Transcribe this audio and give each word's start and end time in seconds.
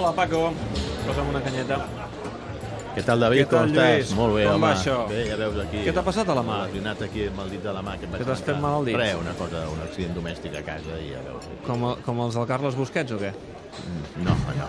Hola, 0.00 0.12
Paco. 0.16 0.50
Posa'm 1.06 1.28
una 1.28 1.40
canyeta. 1.44 1.76
Què 2.94 3.02
tal, 3.06 3.20
David? 3.22 3.42
Què 3.44 3.48
tal, 3.50 3.66
Com 3.68 3.74
Lluís? 3.74 4.06
estàs? 4.08 4.14
Molt 4.18 4.34
bé, 4.34 4.44
Com 4.46 4.54
home. 4.56 4.64
va 4.66 4.70
això? 4.74 4.96
Bé, 5.10 5.18
ja 5.28 5.36
veus 5.38 5.58
aquí... 5.62 5.82
Què 5.86 5.92
t'ha 5.94 6.02
passat 6.06 6.30
a 6.32 6.36
la 6.38 6.42
mà? 6.46 6.56
Lesionat 6.66 7.02
aquí 7.06 7.26
amb 7.28 7.42
el 7.44 7.50
dit 7.54 7.62
de 7.62 7.74
la 7.76 7.82
mà. 7.86 7.94
Que 8.00 8.08
em 8.08 8.14
vaig 8.14 8.22
Que 8.22 8.26
t'has 8.30 8.40
fet 8.40 8.48
trencar. 8.48 8.62
mal 8.64 8.78
al 8.80 8.88
dit? 8.88 8.96
Res, 8.98 9.14
una 9.20 9.34
cosa, 9.38 9.60
un 9.70 9.82
accident 9.84 10.16
domèstic 10.16 10.56
a 10.58 10.62
casa 10.66 10.96
i 11.04 11.12
ja 11.12 11.20
veus. 11.28 11.46
Com, 11.68 11.84
com 12.06 12.22
els 12.26 12.34
del 12.40 12.48
Carles 12.50 12.74
Busquets 12.80 13.12
o 13.12 13.20
què? 13.20 13.30
No, 14.20 14.34
no, 14.34 14.54
no. 14.58 14.66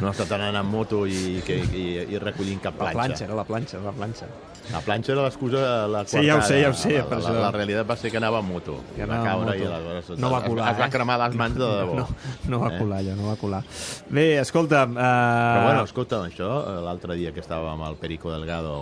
No 0.00 0.08
he 0.08 0.10
estat 0.14 0.30
anant 0.38 0.56
amb 0.60 0.70
moto 0.72 1.02
i, 1.06 1.40
que, 1.44 1.56
i, 1.74 1.84
i 2.14 2.18
recollint 2.22 2.60
cap 2.62 2.74
La 2.78 2.90
planxa. 2.90 2.98
planxa, 3.02 3.24
era 3.26 3.34
la 3.36 3.44
planxa, 3.44 3.80
la 3.84 3.92
planxa. 3.92 4.28
La 4.72 4.80
planxa 4.80 5.12
era 5.12 5.24
l'excusa 5.26 5.62
la 5.90 6.04
Sí, 6.06 6.20
ja 6.24 6.36
ho 6.38 6.42
sé, 6.46 6.60
ja 6.62 6.68
ho 6.70 6.74
sé, 6.78 6.92
La, 7.00 7.04
per 7.10 7.18
la, 7.18 7.24
això. 7.24 7.32
la, 7.34 7.40
la 7.48 7.50
realitat 7.56 7.88
va 7.90 7.96
ser 7.98 8.12
que 8.14 8.20
anava 8.20 8.38
amb 8.38 8.52
moto. 8.54 8.76
Que 8.94 9.04
va 9.04 9.16
anava 9.18 9.32
amb 9.32 9.50
caure 9.50 9.56
i 9.58 9.64
moto. 9.64 9.74
aleshores 9.74 10.20
No 10.22 10.30
va 10.30 10.38
es- 10.38 10.46
colar, 10.48 10.68
es, 10.72 10.78
va 10.78 10.86
eh? 10.86 10.90
cremar 10.94 11.18
les 11.24 11.36
mans 11.42 11.58
de 11.58 11.70
debò. 11.82 11.96
No, 11.98 12.06
no 12.54 12.60
va 12.62 12.70
Eh? 12.74 12.78
colar, 12.78 12.98
allò, 13.02 13.16
no 13.18 13.28
va 13.32 13.36
colar. 13.42 13.62
Bé, 14.08 14.26
escolta'm... 14.40 14.94
Uh... 14.94 15.02
Però 15.02 15.64
bueno, 15.66 15.84
escolta, 15.90 16.22
això, 16.30 16.50
eh, 16.70 16.80
l'altre 16.86 17.16
dia 17.18 17.32
que 17.34 17.42
estàvem 17.42 17.72
amb 17.74 17.88
el 17.90 17.96
Perico 18.00 18.30
Delgado 18.30 18.76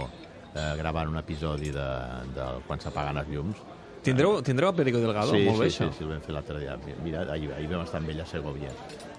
eh, 0.54 0.74
gravant 0.76 1.08
un 1.08 1.16
episodi 1.18 1.72
de, 1.72 1.88
de 2.36 2.50
quan 2.68 2.78
s'apaguen 2.84 3.16
els 3.24 3.28
llums, 3.32 3.56
Tindreu, 4.02 4.38
tindreu 4.42 4.70
el 4.70 4.76
Perico 4.76 4.98
Delgado? 4.98 5.32
sí, 5.34 5.44
Molt 5.44 5.60
bé, 5.60 5.70
sí, 5.70 5.76
sí, 5.76 5.84
això. 5.84 5.92
sí, 5.98 6.04
el 6.04 6.10
vam 6.14 6.20
fer 6.24 6.32
l'altre 6.32 6.58
dia. 6.58 6.76
Mira, 7.04 7.26
ahir, 7.32 7.50
ahir 7.52 7.68
vam 7.68 7.82
estar 7.84 8.00
amb 8.00 8.08
ell 8.08 8.22
a 8.22 8.26
Segovia. 8.26 8.70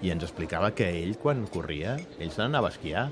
I 0.02 0.10
ens 0.10 0.24
explicava 0.26 0.72
que 0.74 0.88
ell, 1.02 1.16
quan 1.22 1.44
corria, 1.46 1.96
ell 2.18 2.32
se 2.34 2.42
n'anava 2.42 2.66
a 2.72 2.74
esquiar. 2.74 3.04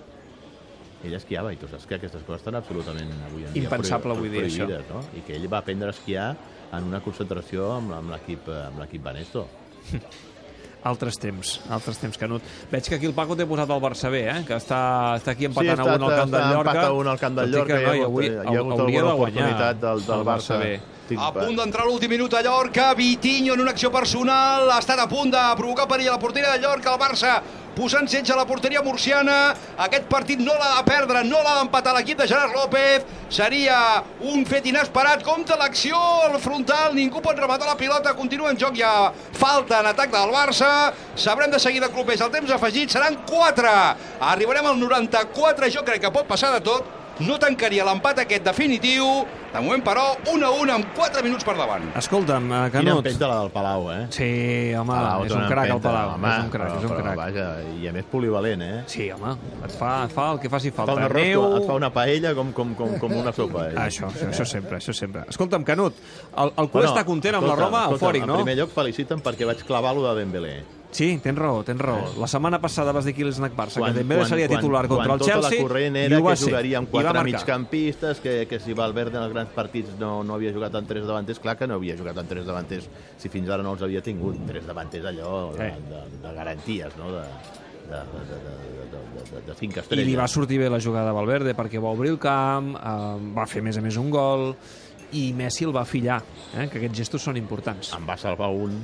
Ell 1.05 1.15
esquiava, 1.17 1.53
i 1.55 1.57
tu 1.57 1.69
saps 1.71 1.87
que 1.87 1.97
aquestes 1.97 2.25
coses 2.27 2.43
estan 2.43 2.59
absolutament 2.59 3.13
avui 3.31 3.47
en 3.47 3.55
dia 3.55 3.63
Impensable 3.63 4.13
avui 4.13 4.29
dir 4.29 4.43
això. 4.45 4.67
no? 4.91 5.01
I 5.17 5.23
que 5.25 5.37
ell 5.39 5.47
va 5.53 5.63
aprendre 5.63 5.89
a 5.89 5.95
esquiar 5.97 6.37
en 6.73 6.91
una 6.91 7.01
concentració 7.01 7.71
amb, 7.79 7.95
amb 7.97 8.11
l'equip 8.13 8.51
eh, 8.51 8.99
Banesto. 9.01 9.47
Altres 10.83 11.19
temps, 11.21 11.61
altres 11.69 11.99
temps, 12.01 12.17
Canut. 12.17 12.41
Veig 12.71 12.87
que 12.89 12.95
aquí 12.97 13.05
el 13.05 13.13
Paco 13.13 13.37
t'he 13.37 13.45
posat 13.45 13.69
el 13.69 13.81
Barça 13.83 14.09
B, 14.09 14.23
eh? 14.25 14.39
que 14.49 14.55
està, 14.57 14.79
està 15.19 15.35
aquí 15.35 15.45
empatant 15.45 15.77
està- 15.77 15.93
a 15.93 15.97
un 15.99 16.05
al 16.07 16.15
camp 16.17 16.31
del 16.33 16.41
està 16.41 16.53
Llorca. 16.55 16.71
empatat 16.71 16.85
a 16.89 16.93
un 16.97 17.07
al 17.13 17.19
camp 17.21 17.35
del 17.37 17.45
Tot 17.45 17.53
i 17.53 17.59
Llorca, 17.59 17.75
que, 17.75 17.81
hi 17.81 17.85
ha 17.85 17.89
noi, 17.91 18.01
avui 18.07 18.25
hi 18.25 18.31
ha 18.31 18.41
hagut 18.41 18.81
alguna 18.81 19.15
oportunitat 19.15 19.77
del- 19.83 20.07
del 20.07 20.19
el 20.21 20.25
Barça, 20.25 20.57
Barça. 20.57 20.59
B. 20.59 20.81
Estic- 21.11 21.19
A 21.21 21.33
punt 21.35 21.57
d'entrar 21.59 21.85
l'últim 21.85 22.09
minut 22.09 22.33
a 22.35 22.41
Llorca, 22.43 22.95
Vitinho 22.95 23.53
en 23.55 23.61
una 23.61 23.73
acció 23.73 23.91
personal, 23.93 24.71
ha 24.71 24.79
estat 24.79 24.99
a 25.01 25.09
punt 25.09 25.31
de 25.31 25.43
provocar 25.57 25.87
perill 25.89 26.09
a 26.09 26.13
la 26.13 26.19
porteria 26.19 26.53
de 26.53 26.61
Llorca, 26.61 26.95
el 26.95 27.01
Barça 27.01 27.43
posant 27.77 28.09
setge 28.11 28.33
a 28.35 28.39
la 28.39 28.47
porteria 28.49 28.83
murciana, 28.83 29.55
aquest 29.87 30.09
partit 30.11 30.41
no 30.43 30.55
l'ha 30.57 30.71
de 30.77 30.85
perdre, 30.89 31.25
no 31.29 31.41
l'ha 31.45 31.57
d'empatar 31.61 31.95
l'equip 31.97 32.19
de 32.21 32.29
Gerard 32.31 32.55
López, 32.57 33.07
seria 33.31 34.03
un 34.33 34.45
fet 34.49 34.67
inesperat, 34.67 35.25
compta 35.27 35.59
l'acció 35.61 35.99
al 36.27 36.39
frontal, 36.43 36.95
ningú 36.99 37.23
pot 37.25 37.39
rematar 37.39 37.69
la 37.71 37.79
pilota, 37.79 38.15
continua 38.19 38.51
en 38.51 38.59
joc, 38.61 38.79
hi 38.79 38.87
ha 38.87 39.11
falta 39.39 39.81
en 39.81 39.91
atac 39.93 40.13
del 40.15 40.35
Barça, 40.35 40.71
sabrem 41.15 41.51
de 41.51 41.63
seguida 41.63 41.91
clubers, 41.93 42.21
el 42.21 42.33
temps 42.35 42.51
afegit. 42.55 42.91
Seran 42.91 43.21
4, 43.29 43.75
arribarem 44.33 44.67
al 44.67 44.81
94, 44.81 45.71
jo 45.71 45.87
crec 45.87 46.03
que 46.05 46.15
pot 46.15 46.29
passar 46.29 46.53
de 46.57 46.65
tot, 46.67 47.00
no 47.27 47.37
tancaria 47.41 47.85
l'empat 47.87 48.23
aquest 48.25 48.45
definitiu, 48.47 49.07
de 49.51 49.61
moment 49.61 49.83
però 49.85 50.05
1 50.31 50.47
a 50.47 50.51
1 50.63 50.73
amb 50.75 50.93
4 50.97 51.23
minuts 51.27 51.45
per 51.45 51.57
davant. 51.59 51.89
Escolta'm, 51.99 52.47
eh, 52.47 52.61
Quina 52.71 52.85
Canut... 52.91 53.01
empenta 53.05 53.29
la 53.31 53.39
del 53.41 53.51
Palau, 53.55 53.89
eh? 53.93 54.01
Sí, 54.15 54.29
home, 54.79 54.95
Palau, 54.95 55.25
és 55.27 55.35
un 55.35 55.41
una 55.43 55.51
crac 55.51 55.73
el 55.75 55.83
Palau, 55.85 56.15
home, 56.15 56.31
és 56.31 56.45
un 56.45 56.51
crac, 56.55 56.71
però, 56.71 56.79
és 56.79 56.87
un 56.89 56.95
però, 56.95 57.03
crac. 57.03 57.21
Vaja, 57.21 57.47
i 57.81 57.91
a 57.91 57.95
més 57.97 58.09
polivalent, 58.13 58.63
eh? 58.63 58.81
Sí, 58.91 59.11
home, 59.13 59.35
et 59.67 59.77
fa, 59.77 59.93
et 60.07 60.15
fa 60.17 60.31
el 60.35 60.43
que 60.43 60.53
faci 60.53 60.73
Et 60.73 60.75
fa 60.75 60.87
falta. 60.87 60.99
un 61.01 61.07
arròs, 61.09 61.31
Neu... 61.31 61.47
et 61.61 61.69
fa 61.69 61.79
una 61.83 61.93
paella 61.95 62.35
com, 62.39 62.53
com, 62.57 62.75
com, 62.79 62.99
com 63.03 63.17
una 63.21 63.33
sopa. 63.37 63.69
Eh? 63.71 63.77
Això, 63.87 64.09
això, 64.09 64.31
això 64.31 64.47
sempre, 64.47 64.79
això 64.81 64.97
sempre. 64.97 65.27
Escolta'm, 65.29 65.65
Canut, 65.67 65.97
el, 66.37 66.53
el 66.57 66.71
culer 66.71 66.89
està 66.91 67.05
content 67.05 67.41
amb 67.41 67.51
la 67.51 67.57
Roma, 67.59 67.87
escolta, 67.89 68.05
eufòric, 68.05 68.27
no? 68.27 68.39
En 68.39 68.45
primer 68.45 68.61
lloc, 68.63 68.75
felicita'm 68.77 69.25
perquè 69.25 69.49
vaig 69.51 69.67
clavar 69.67 69.95
lo 69.97 70.07
de 70.09 70.15
Dembélé. 70.23 70.59
Sí, 70.91 71.21
tens 71.23 71.39
raó, 71.39 71.63
tens 71.63 71.79
raó. 71.81 72.01
La 72.19 72.27
setmana 72.27 72.59
passada 72.61 72.91
vas 72.93 73.05
dir 73.07 73.13
que 73.15 73.23
l'Snac 73.25 73.55
Barça, 73.55 73.79
que 73.85 73.93
Dembélé 73.95 74.25
seria 74.27 74.49
titular 74.51 74.89
quan, 74.89 74.99
contra 74.99 75.15
el 75.15 75.21
quan 75.21 75.29
Chelsea, 75.29 75.43
tota 75.51 75.55
la 75.55 75.69
corrent 75.69 75.97
era 76.01 76.19
que 76.25 76.35
ser. 76.37 76.49
jugaria 76.49 76.79
amb 76.81 76.91
quatre 76.91 77.23
migcampistes, 77.29 78.21
que, 78.21 78.35
que 78.51 78.59
si 78.59 78.75
Valverde 78.75 79.17
en 79.17 79.23
els 79.23 79.33
grans 79.33 79.53
partits 79.55 79.95
no, 80.01 80.25
no 80.27 80.35
havia 80.35 80.53
jugat 80.53 80.75
amb 80.75 80.89
tres 80.91 81.07
davanters, 81.07 81.39
clar 81.39 81.57
que 81.57 81.69
no 81.71 81.79
havia 81.79 81.97
jugat 81.97 82.19
amb 82.19 82.29
tres 82.29 82.45
davanters 82.47 82.89
si 83.17 83.29
fins 83.31 83.49
ara 83.49 83.63
no 83.63 83.77
els 83.77 83.83
havia 83.87 84.03
tingut. 84.03 84.37
Tres 84.51 84.67
davanters 84.67 85.07
allò 85.13 85.53
de, 85.55 85.69
Eh. 85.69 85.75
de, 85.89 86.03
de 86.27 86.35
garanties, 86.35 86.97
no? 86.99 87.13
de, 87.15 87.23
de, 87.91 88.03
de, 88.11 88.27
de, 88.27 88.43
de, 88.43 88.91
de, 88.91 89.25
de, 89.31 89.47
de 89.47 89.55
cinc 89.59 89.79
I 89.95 90.03
li 90.05 90.17
va 90.19 90.27
sortir 90.29 90.59
bé 90.59 90.69
la 90.71 90.81
jugada 90.83 91.11
a 91.11 91.17
Valverde 91.17 91.55
perquè 91.55 91.79
va 91.83 91.95
obrir 91.95 92.11
el 92.11 92.19
camp, 92.19 92.75
eh, 92.75 93.33
va 93.39 93.47
fer 93.47 93.63
a 93.63 93.69
més 93.71 93.79
a 93.79 93.81
més 93.81 93.97
un 93.97 94.11
gol, 94.11 94.57
i 95.13 95.33
Messi 95.35 95.65
el 95.67 95.73
va 95.75 95.85
fillar, 95.85 96.21
eh, 96.55 96.67
que 96.71 96.79
aquests 96.83 96.99
gestos 96.99 97.23
són 97.23 97.37
importants. 97.39 97.95
Em 97.95 98.07
va 98.07 98.17
salvar 98.19 98.51
un, 98.51 98.77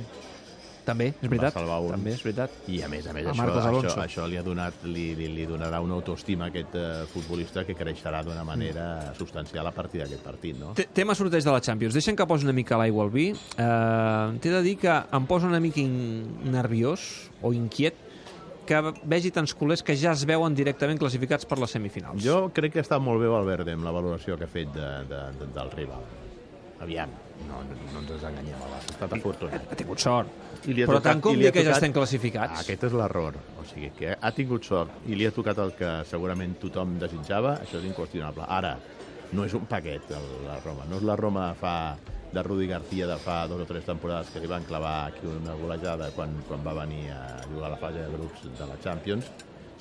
També, 0.87 1.09
és 1.19 1.27
veritat. 1.27 1.53
salvar 1.57 1.81
un. 1.83 1.91
També 1.97 2.13
és 2.15 2.23
veritat. 2.23 2.53
I 2.71 2.79
a 2.81 2.87
més 2.87 3.05
a 3.11 3.13
més 3.13 3.27
A 3.27 3.33
això, 3.35 3.67
això, 3.83 3.93
això 4.05 4.27
li, 4.31 4.37
ha 4.39 4.43
donat, 4.45 4.81
li, 4.87 5.09
li, 5.19 5.27
li 5.35 5.45
donarà 5.49 5.81
una 5.83 5.97
autoestima 5.99 6.47
a 6.47 6.51
aquest 6.53 6.77
uh, 6.79 7.03
futbolista 7.11 7.65
que 7.67 7.75
creixerà 7.75 8.23
d'una 8.23 8.45
manera 8.47 9.13
substancial 9.19 9.67
a 9.67 9.73
partir 9.75 10.01
d'aquest 10.01 10.23
partit, 10.23 10.55
no? 10.59 10.71
Te- 10.79 10.87
Tema 10.95 11.13
sorteig 11.15 11.43
de 11.43 11.51
la 11.51 11.59
Champions. 11.61 11.93
Deixen 11.97 12.15
que 12.15 12.25
posi 12.25 12.47
una 12.47 12.55
mica 12.55 12.77
l'aigua 12.79 13.03
al 13.03 13.11
vi. 13.11 13.29
Eh, 13.31 14.39
T'he 14.41 14.49
de 14.53 14.61
dir 14.63 14.77
que 14.79 14.91
em 15.11 15.25
posa 15.27 15.47
una 15.51 15.59
mica 15.59 15.79
in 15.83 16.51
nerviós 16.51 17.29
o 17.41 17.51
inquiet 17.53 18.05
que 18.67 18.79
vegi 19.07 19.29
tants 19.31 19.53
culers 19.55 19.83
que 19.83 19.95
ja 19.95 20.11
es 20.11 20.25
veuen 20.27 20.55
directament 20.55 20.99
classificats 20.99 21.45
per 21.47 21.55
les 21.59 21.71
semifinals. 21.71 22.19
Jo 22.23 22.49
crec 22.53 22.73
que 22.75 22.81
està 22.83 22.97
molt 22.99 23.21
bé 23.23 23.29
Valverde 23.31 23.75
amb 23.77 23.83
la 23.87 23.93
valoració 23.95 24.35
que 24.39 24.43
ha 24.47 24.51
fet 24.51 24.71
de, 24.75 24.87
de, 25.07 25.21
de, 25.39 25.47
del 25.55 25.71
rival. 25.71 26.03
Aviam, 26.79 27.09
no, 27.47 27.61
no 27.93 28.01
ens 28.03 28.23
enganyem, 28.23 28.59
ha 28.61 28.79
estat 28.83 29.13
afortunat. 29.17 29.63
Ha 29.71 29.75
tingut 29.79 29.99
sort. 30.03 30.29
I 30.67 30.73
li 30.73 30.83
ha 30.83 30.87
Però 30.89 30.97
tocat- 30.99 31.13
tant 31.13 31.21
com 31.25 31.37
dir 31.39 31.51
que 31.53 31.63
ja 31.65 31.71
estem 31.73 31.93
classificats. 31.93 32.59
Aquest 32.61 32.83
és 32.89 32.93
l'error. 32.93 33.37
O 33.61 33.65
sigui, 33.65 33.89
que 33.97 34.15
ha 34.19 34.31
tingut 34.31 34.63
sort 34.65 34.91
i 35.07 35.15
li 35.15 35.25
ha 35.25 35.31
tocat 35.31 35.57
el 35.63 35.73
que 35.77 35.89
segurament 36.09 36.57
tothom 36.61 36.97
desitjava, 36.99 37.55
això 37.63 37.79
és 37.81 37.85
inqüestionable. 37.89 38.45
Ara, 38.47 38.75
no 39.33 39.43
és 39.45 39.53
un 39.57 39.65
paquet, 39.65 40.05
el, 40.11 40.27
la 40.45 40.59
Roma. 40.63 40.85
No 40.89 40.97
és 40.97 41.03
la 41.03 41.15
Roma 41.15 41.53
fa 41.59 41.97
de 42.31 42.43
Rudi 42.43 42.67
García 42.67 43.07
de 43.07 43.15
fa 43.17 43.47
dos 43.47 43.61
o 43.61 43.65
tres 43.65 43.85
temporades 43.85 44.29
que 44.29 44.39
li 44.43 44.47
van 44.47 44.63
clavar 44.67 45.07
aquí 45.07 45.25
una 45.25 45.53
golejada 45.55 46.11
quan, 46.11 46.35
quan 46.47 46.61
va 46.65 46.73
venir 46.85 47.09
a 47.11 47.41
jugar 47.47 47.67
a 47.67 47.75
la 47.75 47.77
fase 47.77 47.99
de 48.03 48.09
grups 48.17 48.43
de 48.59 48.67
la 48.67 48.77
Champions, 48.83 49.25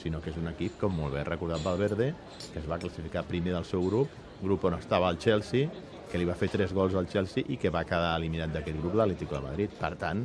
sinó 0.00 0.20
que 0.22 0.30
és 0.30 0.36
un 0.38 0.46
equip, 0.48 0.78
com 0.78 0.94
molt 0.94 1.12
bé 1.14 1.24
recordat 1.24 1.62
Valverde, 1.64 2.14
que 2.52 2.60
es 2.60 2.68
va 2.70 2.78
classificar 2.78 3.24
primer 3.24 3.52
del 3.52 3.64
seu 3.64 3.82
grup, 3.84 4.08
grup 4.42 4.64
on 4.64 4.74
estava 4.78 5.10
el 5.10 5.18
Chelsea, 5.18 5.68
que 6.10 6.18
li 6.18 6.26
va 6.28 6.36
fer 6.38 6.48
tres 6.52 6.72
gols 6.76 6.94
al 6.94 7.08
Chelsea 7.10 7.44
i 7.52 7.58
que 7.60 7.72
va 7.72 7.84
quedar 7.86 8.16
eliminat 8.18 8.52
d'aquest 8.54 8.78
grup 8.80 8.94
l'Atlético 8.98 9.38
de 9.38 9.42
Madrid. 9.44 9.72
Per 9.78 9.92
tant, 10.00 10.22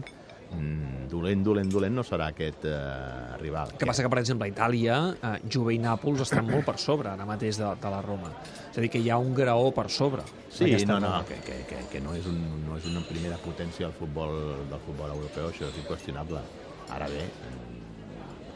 mm, 0.54 1.08
dolent, 1.12 1.44
dolent, 1.44 1.72
dolent 1.74 1.96
no 1.98 2.04
serà 2.08 2.30
aquest 2.32 2.66
eh, 2.70 3.38
rival. 3.42 3.74
que 3.78 3.86
passa 3.90 4.04
que, 4.06 4.10
per 4.10 4.20
exemple, 4.20 4.48
a 4.48 4.54
Itàlia, 4.54 5.00
eh, 5.14 5.34
Juve 5.50 5.76
i 5.76 5.80
Nàpols 5.82 6.22
estan 6.28 6.48
molt 6.50 6.66
per 6.66 6.78
sobre 6.80 7.10
ara 7.10 7.26
mateix 7.26 7.58
de, 7.58 7.74
de 7.82 7.94
la 7.94 8.02
Roma. 8.06 8.32
És 8.72 8.78
a 8.78 8.82
dir, 8.82 8.92
que 8.94 9.02
hi 9.02 9.10
ha 9.10 9.18
un 9.18 9.34
graó 9.36 9.72
per 9.72 9.90
sobre. 9.90 10.24
Sí, 10.50 10.72
no, 10.86 11.00
no, 11.00 11.08
Roma. 11.08 11.26
que, 11.28 11.42
que, 11.46 11.64
que, 11.68 11.84
que 11.92 12.02
no, 12.02 12.16
és 12.16 12.28
un, 12.30 12.40
no 12.68 12.78
és 12.78 12.88
una 12.92 13.04
primera 13.10 13.38
potència 13.42 13.88
del 13.88 13.98
futbol, 13.98 14.38
del 14.70 14.86
futbol 14.86 15.18
europeu, 15.18 15.50
això 15.50 15.68
és 15.68 15.82
inqüestionable. 15.84 16.44
Ara 16.92 17.08
bé, 17.08 17.26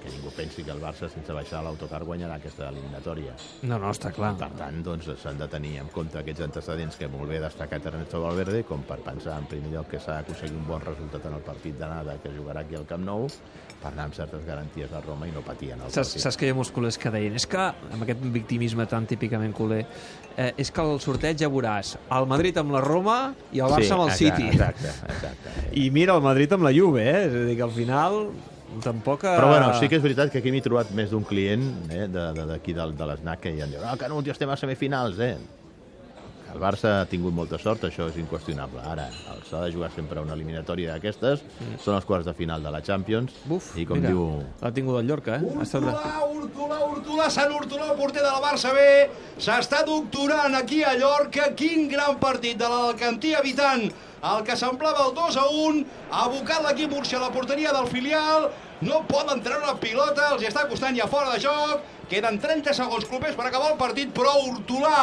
que 0.05 0.13
ningú 0.13 0.31
pensi 0.35 0.63
que 0.63 0.71
el 0.71 0.81
Barça, 0.81 1.09
sense 1.09 1.33
baixar 1.33 1.63
l'autocar, 1.66 2.03
guanyarà 2.05 2.38
aquesta 2.38 2.69
eliminatòria. 2.69 3.33
No, 3.66 3.79
no, 3.81 3.89
està 3.93 4.11
clar. 4.13 4.35
Per 4.39 4.51
tant, 4.59 4.81
doncs, 4.85 5.09
s'han 5.21 5.39
de 5.41 5.47
tenir 5.51 5.75
en 5.81 5.89
compte 5.93 6.19
aquests 6.21 6.45
antecedents 6.45 6.97
que 6.99 7.09
molt 7.11 7.31
bé 7.31 7.39
ha 7.39 7.45
destacat 7.47 7.89
Ernesto 7.91 8.21
Valverde, 8.21 8.63
com 8.69 8.85
per 8.85 8.99
pensar, 9.05 9.39
en 9.41 9.49
primer 9.49 9.73
lloc, 9.73 9.89
que 9.95 10.01
s'ha 10.01 10.19
d'aconseguir 10.19 10.57
un 10.59 10.67
bon 10.69 10.83
resultat 10.83 11.25
en 11.25 11.39
el 11.39 11.45
partit 11.45 11.77
d'anada 11.79 12.17
que 12.23 12.33
jugarà 12.35 12.61
aquí 12.65 12.77
al 12.77 12.85
Camp 12.89 13.05
Nou, 13.05 13.27
per 13.81 13.91
anar 13.91 14.07
amb 14.09 14.17
certes 14.17 14.45
garanties 14.47 14.94
a 14.94 15.01
Roma 15.03 15.27
i 15.27 15.33
no 15.33 15.44
patir 15.45 15.73
en 15.73 15.81
el 15.81 15.91
Saps, 15.91 16.13
partit. 16.13 16.23
saps 16.23 16.39
que 16.39 16.47
hi 16.47 16.53
ha 16.53 16.57
molts 16.57 16.71
culers 16.75 16.97
que 17.01 17.11
deien 17.13 17.35
és 17.38 17.45
que, 17.49 17.65
amb 17.91 18.05
aquest 18.05 18.23
victimisme 18.33 18.85
tan 18.89 19.05
típicament 19.09 19.53
culer, 19.57 19.83
eh, 20.38 20.51
és 20.57 20.71
que 20.71 20.85
el 20.85 20.99
sorteig 21.03 21.41
ja 21.41 21.49
veuràs 21.51 21.95
el 22.15 22.27
Madrid 22.29 22.57
amb 22.61 22.73
la 22.77 22.81
Roma 22.85 23.19
i 23.51 23.61
el 23.61 23.73
Barça 23.73 23.97
amb 23.97 24.07
el 24.07 24.13
exacte, 24.13 24.41
City. 24.41 24.49
Exacte, 24.53 24.94
exacte. 25.11 25.55
I 25.81 25.89
mira, 25.94 26.15
el 26.15 26.25
Madrid 26.25 26.53
amb 26.53 26.65
la 26.65 26.73
Juve, 26.73 27.05
eh? 27.05 27.23
És 27.27 27.33
a 27.33 27.45
dir, 27.49 27.57
que 27.57 27.65
al 27.65 27.73
final 27.75 28.19
tampoc... 28.83 29.23
eh, 29.23 29.35
Però 29.38 29.47
bueno, 29.51 29.73
sí 29.79 29.88
que 29.89 29.97
és 30.00 30.03
veritat 30.03 30.31
que 30.33 30.39
aquí 30.41 30.51
m'he 30.53 30.62
trobat 30.65 30.91
més 30.95 31.12
d'un 31.13 31.23
client 31.27 31.65
eh, 31.91 32.07
de- 32.07 32.31
de- 32.38 32.45
d'aquí 32.53 32.73
de, 32.73 32.81
de, 32.91 32.97
de 32.97 33.06
l'SNAC 33.12 33.39
que 33.45 33.53
ja 33.57 33.67
em 33.67 33.75
diu 33.75 33.83
ah, 33.85 33.95
Canut, 34.01 34.25
ja 34.25 34.33
estem 34.35 34.50
a 34.50 34.57
semifinals, 34.59 35.19
eh? 35.19 35.35
El 36.56 36.62
Barça 36.63 37.02
ha 37.02 37.07
tingut 37.12 37.34
molta 37.36 37.57
sort, 37.60 37.81
això 37.84 38.06
és 38.07 38.16
inqüestionable. 38.22 38.80
Ara, 38.88 39.10
el 39.34 39.42
s'ha 39.44 39.66
de 39.66 39.74
jugar 39.74 39.90
sempre 39.92 40.22
una 40.24 40.38
eliminatòria 40.38 40.94
d'aquestes, 40.94 41.44
són 41.84 41.98
els 41.98 42.07
quarts 42.07 42.30
de 42.30 42.34
final 42.38 42.63
de 42.63 42.72
la 42.72 42.80
Champions, 42.86 43.36
Buf, 43.44 43.74
i 43.75 43.84
com 43.90 44.00
mira, 44.00 44.13
diu... 44.13 44.40
l'ha 44.62 44.72
tingut 44.78 45.02
el 45.02 45.10
Llorca, 45.12 45.36
eh? 45.36 45.52
Ha 45.52 45.66
estat... 45.66 45.84
Hortolà, 45.84 46.22
Hortolà, 46.30 46.80
Hortolà, 46.88 47.28
Sant 47.36 47.52
Hortolà, 47.57 47.92
el 47.92 48.00
porter 48.00 48.24
de 48.24 48.31
la 48.31 48.40
Barça 48.40 48.72
B, 48.72 48.88
s'està 49.36 49.84
doctorant 49.84 50.56
aquí 50.56 50.80
a 50.88 50.96
Llorca. 50.96 51.52
Quin 51.60 51.90
gran 51.92 52.16
partit 52.24 52.56
de 52.63 52.72
l'Alcantí 52.72 53.36
evitant 53.36 53.90
el 54.25 54.48
que 54.48 54.56
semblava 54.56 55.10
el 55.10 55.13
2 55.19 55.44
a 55.44 55.46
1, 55.60 55.86
ha 56.07 56.25
abocat 56.30 56.63
l'equip 56.63 56.96
Murcia 56.96 57.19
a 57.19 57.25
la 57.28 57.34
porteria 57.36 57.75
del 57.75 57.92
filial, 57.92 58.48
no 58.88 59.04
poden 59.12 59.44
treure 59.44 59.68
la 59.68 59.75
pilota, 59.81 60.31
els 60.31 60.48
està 60.48 60.63
costant 60.72 60.96
ja 60.96 61.12
fora 61.12 61.36
de 61.36 61.44
joc, 61.44 61.84
queden 62.07 62.40
30 62.40 62.74
segons 62.80 63.12
clubers 63.12 63.36
per 63.36 63.50
acabar 63.50 63.74
el 63.75 63.81
partit, 63.81 64.16
però 64.16 64.40
Hortolà 64.40 65.02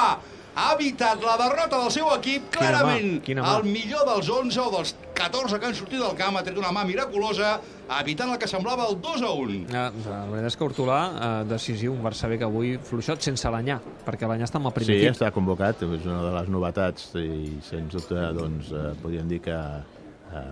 ha 0.55 0.73
evitat 0.75 1.23
la 1.25 1.37
derrota 1.41 1.79
del 1.81 1.91
seu 1.95 2.09
equip, 2.15 2.51
Quina 2.53 2.69
clarament 2.69 3.07
mà, 3.21 3.23
quina 3.25 3.43
mà. 3.43 3.53
el 3.59 3.65
millor 3.73 4.03
dels 4.09 4.29
11 4.29 4.59
o 4.61 4.71
dels 4.75 4.95
14 5.15 5.59
que 5.59 5.67
han 5.67 5.75
sortit 5.75 6.01
del 6.03 6.17
camp 6.19 6.37
ha 6.37 6.43
tret 6.45 6.59
una 6.59 6.73
mà 6.73 6.85
miraculosa, 6.89 7.55
evitant 8.01 8.33
el 8.33 8.39
que 8.39 8.49
semblava 8.49 8.87
el 8.91 8.99
2 9.01 9.23
a 9.23 9.31
1. 9.33 9.57
Ah, 9.73 9.89
la 9.93 10.19
veritat 10.31 10.51
és 10.53 10.57
que 10.57 10.65
Hortolà, 10.65 11.01
eh, 11.09 11.45
decisiu, 11.49 11.93
un 11.93 12.03
Barça 12.05 12.29
B 12.29 12.39
que 12.39 12.45
avui 12.45 12.77
fluixot 12.79 13.21
sense 13.25 13.49
l'anyà, 13.49 13.79
perquè 14.05 14.29
l'anyà 14.29 14.45
està 14.49 14.57
amb 14.61 14.67
el 14.67 14.73
primer 14.77 14.93
Sí, 14.95 15.01
equip. 15.07 15.17
està 15.17 15.31
convocat, 15.33 15.83
és 15.83 16.05
una 16.07 16.23
de 16.23 16.35
les 16.39 16.49
novetats 16.49 17.11
i 17.17 17.59
sens 17.63 17.93
dubte 17.93 18.15
doncs, 18.37 18.73
eh, 18.73 18.93
podríem 19.03 19.29
dir 19.29 19.41
que 19.41 19.57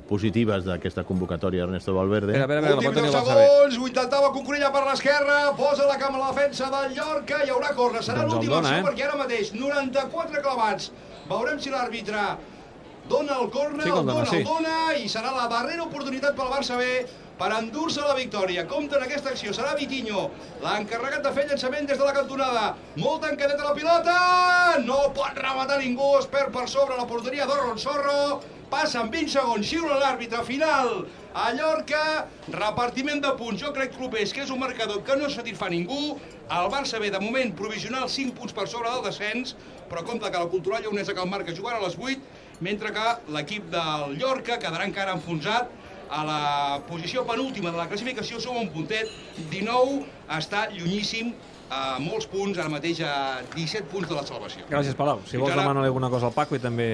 positives 0.09 0.65
d'aquesta 0.67 1.05
convocatòria 1.09 1.65
Ernesto 1.65 1.95
Valverde. 1.97 2.35
Espera, 2.37 2.61
espera, 2.61 2.61
espera, 2.61 2.81
que 2.81 2.89
Últims 2.89 2.91
pot 2.91 2.99
tenir 2.99 3.11
10 3.11 3.15
el 3.15 3.27
Barça 3.27 3.39
B. 3.39 3.47
segons, 3.47 3.79
ho 3.79 3.89
intentava 3.91 4.33
Cucurella 4.35 4.71
per 4.75 4.85
l'esquerra, 4.87 5.39
posa 5.57 5.89
la 5.89 5.99
cama 6.03 6.21
a 6.21 6.25
la 6.27 6.31
defensa 6.35 6.71
del 6.75 6.95
Llorca, 6.99 7.43
hi 7.45 7.55
haurà 7.55 7.73
corna, 7.79 8.05
serà 8.05 8.25
Doncs 8.25 8.35
l'última 8.35 8.57
dona, 8.59 8.69
acció 8.69 8.83
eh? 8.83 8.89
perquè 8.91 9.07
ara 9.09 9.21
mateix 9.21 9.53
94 9.57 10.45
clavats. 10.45 10.91
Veurem 11.31 11.61
si 11.63 11.73
l'àrbitre 11.73 12.27
dona 13.11 13.41
el 13.41 13.51
corna, 13.51 13.83
Sí 13.83 13.91
el 13.91 14.07
dona, 14.07 14.29
sí. 14.29 14.43
el 14.43 14.47
dona, 14.47 14.77
i 15.01 15.09
serà 15.11 15.33
la 15.35 15.49
darrera 15.51 15.89
oportunitat 15.89 16.37
pel 16.39 16.53
Barça 16.53 16.79
B 16.79 16.93
per 17.41 17.49
endur-se 17.57 18.05
la 18.05 18.15
victòria. 18.15 18.67
Compte 18.69 18.99
en 18.99 19.07
aquesta 19.07 19.33
acció, 19.33 19.55
serà 19.57 19.73
Vitinho, 19.79 20.29
l'encarregat 20.61 21.25
de 21.25 21.33
fer 21.33 21.47
llançament 21.49 21.89
des 21.89 21.99
de 21.99 22.05
la 22.05 22.13
cantonada. 22.13 22.65
Molt 23.01 23.25
tancadeta 23.25 23.65
la 23.65 23.75
pilota, 23.79 24.17
no 24.85 25.01
pot 25.17 25.41
rematar 25.41 25.81
ningú, 25.81 26.13
es 26.21 26.29
perd 26.29 26.53
per 26.53 26.69
sobre 26.69 27.01
la 27.01 27.09
porteria 27.09 27.49
d'Orron 27.49 27.81
Sorro, 27.81 28.21
passen 28.71 29.11
20 29.11 29.33
segons, 29.33 29.67
xiula 29.67 29.99
l'àrbitre, 29.99 30.41
final 30.47 31.03
a 31.35 31.51
Llorca, 31.55 32.27
repartiment 32.55 33.21
de 33.23 33.33
punts. 33.39 33.61
Jo 33.63 33.73
crec, 33.75 33.97
Clopés, 33.97 34.33
que 34.35 34.45
és 34.45 34.53
un 34.55 34.61
marcador 34.63 35.03
que 35.07 35.17
no 35.19 35.31
satisfà 35.31 35.69
ningú. 35.73 36.17
El 36.51 36.71
Barça 36.73 37.01
ve, 37.03 37.11
de 37.11 37.21
moment, 37.23 37.53
provisional 37.59 38.09
5 38.11 38.35
punts 38.39 38.55
per 38.55 38.69
sobre 38.71 38.91
del 38.91 39.05
descens, 39.07 39.57
però 39.91 40.05
compte 40.07 40.31
que 40.31 40.39
la 40.39 40.51
Cultural 40.51 40.87
Lleonesa 40.87 41.15
que 41.15 41.23
el 41.23 41.31
marca 41.31 41.55
jugarà 41.55 41.83
a 41.83 41.85
les 41.85 41.99
8, 41.99 42.23
mentre 42.63 42.95
que 42.95 43.07
l'equip 43.35 43.71
del 43.75 44.17
Llorca 44.21 44.59
quedarà 44.63 44.87
encara 44.87 45.19
enfonsat 45.19 45.71
a 46.11 46.25
la 46.27 46.43
posició 46.89 47.23
penúltima 47.27 47.71
de 47.71 47.79
la 47.79 47.87
classificació, 47.91 48.41
som 48.43 48.59
un 48.59 48.71
puntet, 48.75 49.11
19, 49.51 50.03
està 50.39 50.67
llunyíssim 50.75 51.35
a 51.71 51.99
molts 52.03 52.27
punts, 52.27 52.59
ara 52.59 52.69
mateix 52.69 52.99
a 53.07 53.13
17 53.55 53.85
punts 53.93 54.09
de 54.11 54.15
la 54.17 54.25
salvació. 54.27 54.65
Gràcies, 54.69 54.97
Palau. 54.99 55.21
Si 55.25 55.37
Fins 55.37 55.45
vols 55.45 55.53
ara. 55.55 55.63
demanar 55.63 55.85
alguna 55.87 56.11
cosa 56.11 56.27
al 56.27 56.35
Paco 56.35 56.57
i 56.57 56.59
també, 56.63 56.89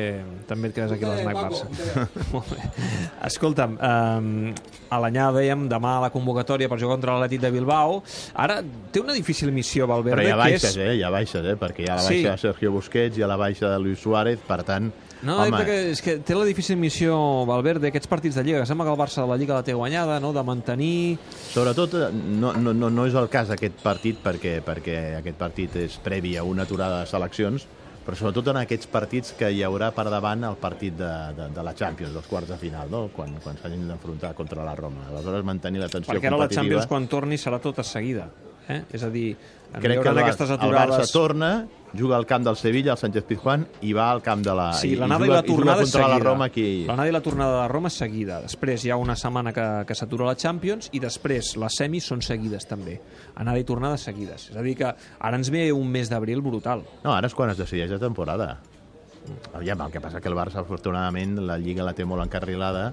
també 0.46 0.68
et 0.68 0.74
quedes 0.76 0.92
aquí 0.92 1.04
a 1.04 1.14
Eh, 1.14 1.16
l'Snac 1.22 1.34
Paco, 1.34 1.54
Barça. 1.56 2.32
Molt 2.32 2.50
bé. 2.52 2.68
Escolta'm, 3.30 3.78
um, 3.80 4.52
a 4.92 5.00
l'anyà 5.02 5.30
dèiem 5.34 5.66
demà 5.70 5.96
a 5.96 6.04
la 6.06 6.10
convocatòria 6.14 6.68
per 6.68 6.78
jugar 6.78 6.96
contra 6.98 7.16
l'Atlètic 7.16 7.40
de 7.46 7.50
Bilbao. 7.56 8.02
Ara 8.34 8.60
té 8.92 9.00
una 9.00 9.16
difícil 9.16 9.50
missió, 9.52 9.86
Valverde, 9.88 10.20
Però 10.20 10.28
hi 10.28 10.30
ha 10.30 10.36
que 10.36 10.42
baixes, 10.44 10.70
és... 10.70 10.76
eh? 10.76 10.94
Hi 11.00 11.02
ha 11.02 11.10
baixes, 11.10 11.44
eh? 11.44 11.56
Perquè 11.56 11.86
hi 11.86 11.90
ha 11.90 11.96
la 11.96 12.06
Sí. 12.06 12.20
baixa 12.22 12.30
de 12.36 12.38
Sergio 12.44 12.72
Busquets, 12.72 13.16
hi 13.18 13.22
ha 13.22 13.26
la 13.32 13.36
baixa 13.40 13.70
de 13.72 13.78
Luis 13.80 13.98
Suárez, 14.00 14.38
per 14.46 14.62
tant... 14.62 14.92
No, 15.24 15.38
Home. 15.40 15.48
perquè 15.56 15.76
és 15.94 16.02
que 16.04 16.18
té 16.20 16.34
la 16.36 16.44
difícil 16.44 16.76
missió, 16.76 17.16
Valverde, 17.48 17.88
aquests 17.88 18.06
partits 18.06 18.36
de 18.36 18.42
Lliga, 18.44 18.60
que 18.60 18.66
sembla 18.68 18.84
que 18.84 18.92
el 18.92 18.98
Barça 19.00 19.22
de 19.24 19.30
la 19.30 19.38
Lliga 19.40 19.54
la 19.56 19.62
té 19.64 19.72
guanyada, 19.72 20.18
no?, 20.20 20.34
de 20.36 20.42
mantenir... 20.44 21.16
Sobretot, 21.54 21.94
eh, 21.96 22.10
no, 22.12 22.52
no, 22.52 22.74
no, 22.76 22.90
no 22.92 23.06
és 23.08 23.14
el 23.16 23.30
cas 23.32 23.48
aquest 23.50 23.80
partit, 23.82 24.20
perquè, 24.22 24.58
perquè 24.66 24.98
aquest 25.20 25.38
partit 25.40 25.76
és 25.80 25.98
previ 26.02 26.36
a 26.36 26.44
una 26.44 26.66
aturada 26.66 27.02
de 27.02 27.10
seleccions, 27.10 27.66
però 28.06 28.14
sobretot 28.14 28.52
en 28.52 28.60
aquests 28.60 28.86
partits 28.86 29.32
que 29.34 29.48
hi 29.50 29.64
haurà 29.66 29.88
per 29.94 30.04
davant 30.12 30.44
el 30.46 30.56
partit 30.62 30.94
de, 30.94 31.12
de, 31.34 31.48
de 31.56 31.62
la 31.66 31.72
Champions, 31.74 32.12
dels 32.14 32.28
quarts 32.30 32.52
de 32.52 32.58
final, 32.60 32.90
no? 32.90 33.08
quan, 33.14 33.34
quan 33.42 33.58
s'hagin 33.58 33.88
d'enfrontar 33.90 34.30
contra 34.38 34.66
la 34.66 34.76
Roma. 34.78 35.08
Aleshores, 35.10 35.42
mantenir 35.46 35.82
la 35.82 35.88
tensió 35.90 36.14
Perquè 36.14 36.30
ara 36.30 36.38
la. 36.44 36.46
Champions, 36.52 36.86
quan 36.86 37.08
torni, 37.10 37.38
serà 37.40 37.58
tota 37.62 37.82
seguida. 37.82 38.28
Eh? 38.68 38.82
És 38.92 39.02
a 39.06 39.10
dir, 39.10 39.36
en 39.72 39.80
Crec 39.82 40.00
que 40.02 40.08
haurà 40.08 40.10
el, 40.10 40.16
Bar 40.16 40.24
aquestes 40.24 40.50
el 40.50 40.56
aturades... 40.56 40.96
Barça 40.96 41.12
torna, 41.12 41.50
juga 41.96 42.16
al 42.16 42.26
camp 42.26 42.44
del 42.44 42.56
Sevilla, 42.58 42.92
al 42.92 42.98
Sánchez 42.98 43.24
Pizjuán, 43.28 43.66
i 43.86 43.92
va 43.94 44.08
al 44.10 44.20
camp 44.22 44.42
de 44.44 44.54
la... 44.58 44.72
Sí, 44.74 44.90
i- 44.94 44.96
l'anada 44.98 45.24
i, 45.24 45.28
juga- 45.28 45.36
la 45.40 45.46
tornada 45.46 45.80
i 45.80 45.86
és 45.86 45.92
seguida. 45.94 46.08
la 46.10 46.18
Roma 46.24 46.48
aquí... 46.50 46.66
L'anada 46.88 47.08
i 47.08 47.14
la 47.14 47.20
tornada 47.22 47.60
de 47.62 47.68
Roma 47.70 47.88
és 47.92 47.98
seguida. 48.02 48.40
Després 48.42 48.84
hi 48.84 48.90
ha 48.90 48.96
una 48.98 49.14
setmana 49.16 49.52
que, 49.54 49.66
que 49.86 49.94
s'atura 49.94 50.26
la 50.26 50.34
Champions 50.36 50.90
i 50.92 51.00
després 51.02 51.52
les 51.62 51.78
semis 51.78 52.04
són 52.10 52.22
seguides 52.26 52.66
també. 52.66 52.98
Anada 53.36 53.62
i 53.62 53.64
tornada 53.68 53.96
seguides. 54.02 54.48
És 54.50 54.56
a 54.58 54.62
dir 54.66 54.74
que 54.82 54.90
ara 54.90 55.36
ens 55.38 55.50
ve 55.54 55.68
un 55.72 55.86
mes 55.90 56.10
d'abril 56.10 56.42
brutal. 56.42 56.82
No, 57.04 57.12
ara 57.14 57.30
és 57.30 57.34
quan 57.38 57.54
es 57.54 57.58
decideix 57.62 57.94
la 57.94 58.02
temporada. 58.02 58.56
Aviam, 59.54 59.80
el 59.82 59.90
que 59.90 60.00
passa 60.00 60.20
que 60.20 60.28
el 60.30 60.36
Barça, 60.38 60.60
afortunadament, 60.62 61.38
la 61.46 61.56
Lliga 61.58 61.82
la 61.86 61.94
té 61.98 62.04
molt 62.06 62.22
encarrilada 62.22 62.92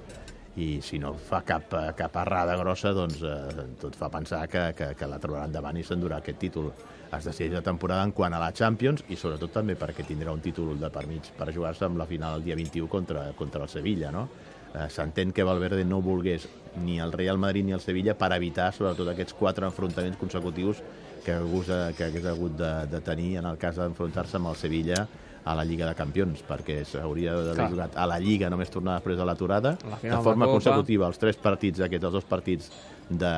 i 0.55 0.81
si 0.85 0.99
no 1.01 1.13
fa 1.17 1.41
cap, 1.41 1.71
eh, 1.73 1.93
cap 1.97 2.15
errada 2.21 2.55
grossa, 2.59 2.91
doncs 2.93 3.21
eh, 3.25 3.67
tot 3.81 3.95
fa 3.97 4.09
pensar 4.13 4.45
que, 4.47 4.67
que, 4.77 4.91
que 4.97 5.09
la 5.09 5.17
trobarà 5.21 5.47
endavant 5.49 5.77
i 5.79 5.85
s'endurà 5.85 6.19
aquest 6.21 6.39
títol. 6.43 6.69
Es 7.13 7.25
decideix 7.25 7.57
la 7.57 7.65
temporada 7.65 8.05
en 8.05 8.13
quant 8.13 8.33
a 8.33 8.41
la 8.41 8.51
Champions 8.53 9.03
i 9.09 9.17
sobretot 9.17 9.53
també 9.53 9.75
perquè 9.77 10.05
tindrà 10.05 10.33
un 10.33 10.41
títol 10.41 10.77
de 10.81 10.89
per 10.93 11.05
mig 11.09 11.29
per 11.37 11.51
jugar-se 11.53 11.85
amb 11.85 11.97
la 12.01 12.09
final 12.09 12.39
el 12.39 12.45
dia 12.45 12.57
21 12.57 12.89
contra, 12.89 13.31
contra 13.37 13.63
el 13.65 13.69
Sevilla, 13.69 14.11
no? 14.13 14.27
Eh, 14.73 14.87
S'entén 14.89 15.33
que 15.33 15.45
Valverde 15.45 15.85
no 15.85 16.01
volgués 16.01 16.47
ni 16.81 16.99
el 16.99 17.13
Real 17.13 17.37
Madrid 17.37 17.65
ni 17.65 17.73
el 17.73 17.81
Sevilla 17.81 18.17
per 18.17 18.31
evitar 18.33 18.71
sobretot 18.73 19.09
aquests 19.09 19.37
quatre 19.37 19.65
enfrontaments 19.69 20.17
consecutius 20.21 20.81
que 21.25 21.33
hagués, 21.33 21.69
que 21.97 22.07
hagués 22.09 22.25
hagut 22.29 22.57
de, 22.57 22.71
de 22.89 23.01
tenir 23.01 23.37
en 23.41 23.49
el 23.49 23.57
cas 23.61 23.77
d'enfrontar-se 23.77 24.37
amb 24.37 24.49
el 24.53 24.57
Sevilla 24.59 25.05
a 25.45 25.55
la 25.55 25.65
Lliga 25.65 25.85
de 25.89 25.95
Campions, 25.95 26.41
perquè 26.47 26.81
s'hauria 26.87 27.33
d'haver 27.35 27.69
jugat 27.69 27.97
a 27.99 28.05
la 28.07 28.19
Lliga, 28.19 28.49
només 28.49 28.69
tornar 28.71 28.95
després 28.99 29.17
de 29.19 29.25
l'aturada, 29.27 29.77
La 29.89 29.97
de 30.01 30.09
de 30.09 30.21
forma 30.23 30.45
Copa. 30.45 30.53
consecutiva, 30.59 31.07
els 31.07 31.17
tres 31.19 31.35
partits 31.37 31.81
aquests, 31.83 32.05
els 32.05 32.13
dos 32.13 32.23
partits 32.23 32.69
de, 33.09 33.31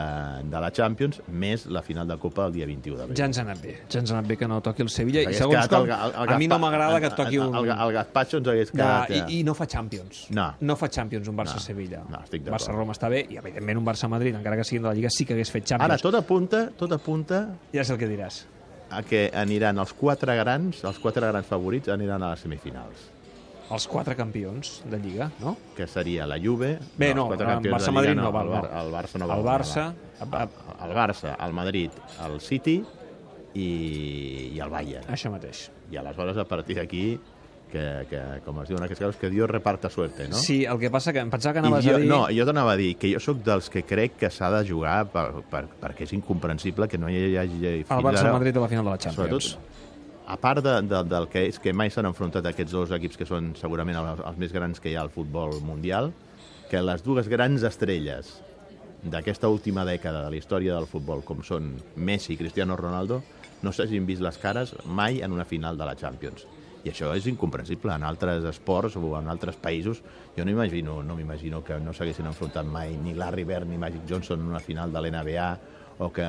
de 0.45 0.59
la 0.61 0.69
Champions, 0.71 1.21
més 1.27 1.65
la 1.65 1.81
final 1.81 2.07
de 2.07 2.17
Copa 2.21 2.45
el 2.45 2.53
dia 2.53 2.67
21 2.69 2.97
d'abril. 2.99 3.17
Ja 3.17 3.25
ens 3.25 3.39
ha 3.39 3.41
anat 3.41 3.61
bé. 3.63 3.73
Ja 3.89 3.99
ens 4.03 4.11
ha 4.11 4.19
anat 4.19 4.29
bé 4.29 4.37
que 4.37 4.47
no 4.47 4.61
toqui 4.61 4.83
el 4.85 4.89
Sevilla. 4.93 5.23
I 5.25 5.33
segons 5.33 5.67
com, 5.67 5.83
el 5.87 5.91
el- 5.91 6.13
el 6.23 6.33
a 6.35 6.37
mi 6.37 6.47
no 6.47 6.59
m'agrada 6.61 7.01
que 7.01 7.09
toqui 7.17 7.39
un... 7.41 7.55
El, 7.55 7.65
el, 7.71 7.79
el 7.87 7.93
Gazpacho 7.97 8.37
ens 8.37 8.47
hagués 8.47 8.71
Ja, 8.71 9.05
quedat... 9.07 9.29
i, 9.31 9.39
I 9.39 9.43
no 9.43 9.55
fa 9.57 9.65
Champions. 9.65 10.27
No. 10.29 10.51
No 10.61 10.75
fa 10.75 10.87
Champions 10.89 11.27
un 11.27 11.35
Barça-Sevilla. 11.41 12.03
No, 12.07 12.21
estic 12.23 12.43
d'acord. 12.45 12.59
Barça-Roma 12.61 12.93
està 12.93 13.09
bé 13.09 13.25
i, 13.29 13.37
evidentment, 13.41 13.81
un 13.81 13.85
Barça-Madrid, 13.89 14.35
encara 14.37 14.55
que 14.61 14.63
siguin 14.63 14.83
de 14.85 14.89
la 14.89 14.93
Lliga, 14.95 15.09
sí 15.09 15.25
que 15.25 15.33
hagués 15.33 15.49
fet 15.51 15.65
Champions. 15.65 15.91
Ara, 15.91 15.97
tot 16.01 16.15
apunta, 16.21 16.67
tot 16.77 16.91
apunta 16.93 17.47
Ja 17.73 17.83
sé 17.83 17.93
el 17.97 17.99
que 17.99 18.07
diràs. 18.07 18.43
A 18.89 19.01
que 19.03 19.29
aniran 19.33 19.79
els 19.81 19.93
quatre 19.93 20.35
grans, 20.37 20.83
els 20.83 20.99
quatre 20.99 21.25
grans 21.27 21.47
favorits 21.47 21.89
aniran 21.89 22.23
a 22.23 22.29
les 22.35 22.39
semifinals 22.45 23.11
Els 23.71 23.87
quatre 23.89 24.13
campions 24.15 24.83
de 24.85 24.99
Lliga, 25.01 25.31
no? 25.41 25.55
que 25.75 25.87
seria 25.89 26.27
la 26.29 26.37
Juve... 26.37 26.75
Bé, 26.97 27.13
no, 27.17 27.27
quatre 27.31 27.47
el 27.55 27.63
Barça-Madrid 27.73 28.11
Lliga 28.13 28.21
no 28.21 28.31
val, 28.31 28.45
el, 28.45 28.53
no. 28.53 28.61
Bar- 28.61 28.83
el 28.85 28.91
Barça 28.93 29.17
no 29.17 29.25
El 29.25 29.31
val. 29.31 29.45
Barça- 29.47 29.93
El, 30.21 30.89
el 30.89 30.95
Barça, 30.95 31.35
el 31.47 31.53
Madrid, 31.53 31.89
el 32.27 32.39
City 32.39 32.75
i, 33.55 33.69
i 34.53 34.59
el 34.61 34.69
Bayern. 34.69 35.07
Això 35.11 35.31
mateix. 35.33 35.65
I 35.91 35.97
aleshores, 35.97 36.37
a 36.37 36.45
partir 36.45 36.77
d'aquí, 36.77 37.17
que, 37.71 37.83
que, 38.09 38.21
com 38.45 38.61
es 38.61 38.69
diu 38.69 38.79
en 38.79 38.85
aquests 38.85 39.03
casos, 39.03 39.19
que 39.21 39.29
Dios 39.33 39.49
reparta 39.49 39.89
suerte, 39.89 40.27
no? 40.31 40.39
Sí, 40.39 40.63
el 40.65 40.79
que 40.81 40.91
passa 40.93 41.13
que 41.13 41.23
em 41.23 41.31
pensava 41.33 41.55
que 41.55 41.63
I 41.63 41.65
anaves 41.65 41.85
jo, 41.85 41.95
a 41.97 42.01
dir... 42.03 42.09
No, 42.09 42.21
jo 42.31 42.47
t'anava 42.47 42.75
a 42.75 42.79
dir 42.79 42.93
que 43.01 43.11
jo 43.11 43.21
sóc 43.23 43.41
dels 43.45 43.69
que 43.73 43.83
crec 43.87 44.19
que 44.21 44.31
s'ha 44.31 44.51
de 44.57 44.61
jugar 44.67 44.97
per, 45.13 45.25
per, 45.51 45.65
perquè 45.81 46.07
és 46.07 46.15
incomprensible 46.17 46.87
que 46.91 47.01
no 47.01 47.11
hi 47.11 47.35
hagi... 47.41 47.61
el 47.81 48.05
Barça-Madrid 48.09 48.57
a 48.57 48.65
la 48.65 48.71
final 48.71 48.87
de 48.87 48.95
la 48.95 49.01
Champions. 49.01 49.51
Sobretot, 49.55 49.83
a 50.25 50.37
part 50.41 50.63
de, 50.65 50.81
de, 50.89 51.03
del 51.05 51.27
que 51.29 51.45
és 51.51 51.59
que 51.61 51.73
mai 51.73 51.91
s'han 51.93 52.09
enfrontat 52.09 52.47
aquests 52.49 52.73
dos 52.73 52.93
equips 52.97 53.19
que 53.19 53.27
són 53.29 53.53
segurament 53.59 53.99
els, 54.01 54.23
els 54.25 54.41
més 54.41 54.53
grans 54.55 54.81
que 54.81 54.89
hi 54.89 54.97
ha 54.97 55.03
al 55.05 55.13
futbol 55.13 55.59
mundial, 55.61 56.11
que 56.71 56.81
les 56.81 57.03
dues 57.05 57.29
grans 57.29 57.65
estrelles 57.67 58.33
d'aquesta 59.05 59.51
última 59.53 59.85
dècada 59.85 60.23
de 60.25 60.31
la 60.33 60.39
història 60.39 60.73
del 60.73 60.87
futbol, 60.89 61.21
com 61.21 61.43
són 61.45 61.75
Messi 61.95 62.33
i 62.33 62.39
Cristiano 62.39 62.77
Ronaldo, 62.79 63.21
no 63.61 63.73
s'hagin 63.73 64.05
vist 64.09 64.23
les 64.25 64.37
cares 64.41 64.73
mai 64.85 65.21
en 65.21 65.33
una 65.33 65.45
final 65.45 65.77
de 65.77 65.85
la 65.85 65.95
Champions. 65.95 66.47
I 66.85 66.91
això 66.91 67.09
és 67.17 67.25
incomprensible. 67.25 67.95
En 67.95 68.03
altres 68.05 68.45
esports 68.45 68.95
o 68.99 69.15
en 69.17 69.29
altres 69.31 69.57
països, 69.57 70.03
jo 70.35 70.43
no 70.45 70.51
m'imagino 70.51 70.99
no 71.03 71.15
m'imagino 71.17 71.63
que 71.65 71.79
no 71.81 71.93
s'haguessin 71.93 72.29
enfrontat 72.29 72.67
mai 72.69 72.93
ni 73.01 73.15
Larry 73.17 73.43
Bird 73.43 73.67
ni 73.67 73.79
Magic 73.81 74.05
Johnson 74.09 74.39
en 74.39 74.51
una 74.53 74.61
final 74.61 74.93
de 74.93 75.01
l'NBA 75.01 75.49
o 75.97 76.11
que 76.13 76.27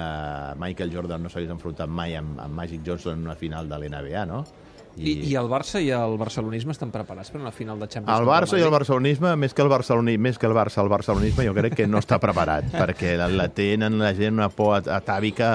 Michael 0.56 0.94
Jordan 0.94 1.22
no 1.22 1.28
s'hagués 1.28 1.52
enfrontat 1.52 1.90
mai 1.90 2.14
amb, 2.16 2.38
amb 2.40 2.54
Magic 2.54 2.80
Johnson 2.86 3.18
en 3.18 3.26
una 3.26 3.34
final 3.36 3.68
de 3.68 3.78
l'NBA, 3.78 4.24
no? 4.24 4.44
I, 4.96 5.12
I 5.28 5.34
el 5.36 5.48
Barça 5.50 5.80
i 5.84 5.90
el 5.92 6.14
barcelonisme 6.16 6.72
estan 6.72 6.88
preparats 6.90 7.28
per 7.30 7.40
una 7.42 7.50
final 7.52 7.78
de 7.78 7.86
Champions? 7.86 8.18
El 8.20 8.26
Barça 8.26 8.56
i 8.56 8.62
el 8.64 8.70
barcelonisme, 8.72 9.34
més 9.36 9.52
que 9.52 9.60
el 9.60 9.68
barcelonisme, 9.68 10.22
més 10.24 10.38
que 10.40 10.46
el 10.48 10.54
Barça, 10.56 10.80
el 10.82 10.88
barcelonisme 10.88 11.44
jo 11.44 11.52
crec 11.56 11.74
que 11.82 11.86
no 11.86 12.00
està 12.00 12.16
preparat, 12.22 12.70
perquè 12.80 13.12
la, 13.20 13.26
la 13.28 13.48
tenen 13.52 13.98
la 14.00 14.14
gent 14.16 14.38
una 14.38 14.48
por 14.48 14.76
at- 14.78 14.88
atàvica 14.88 15.50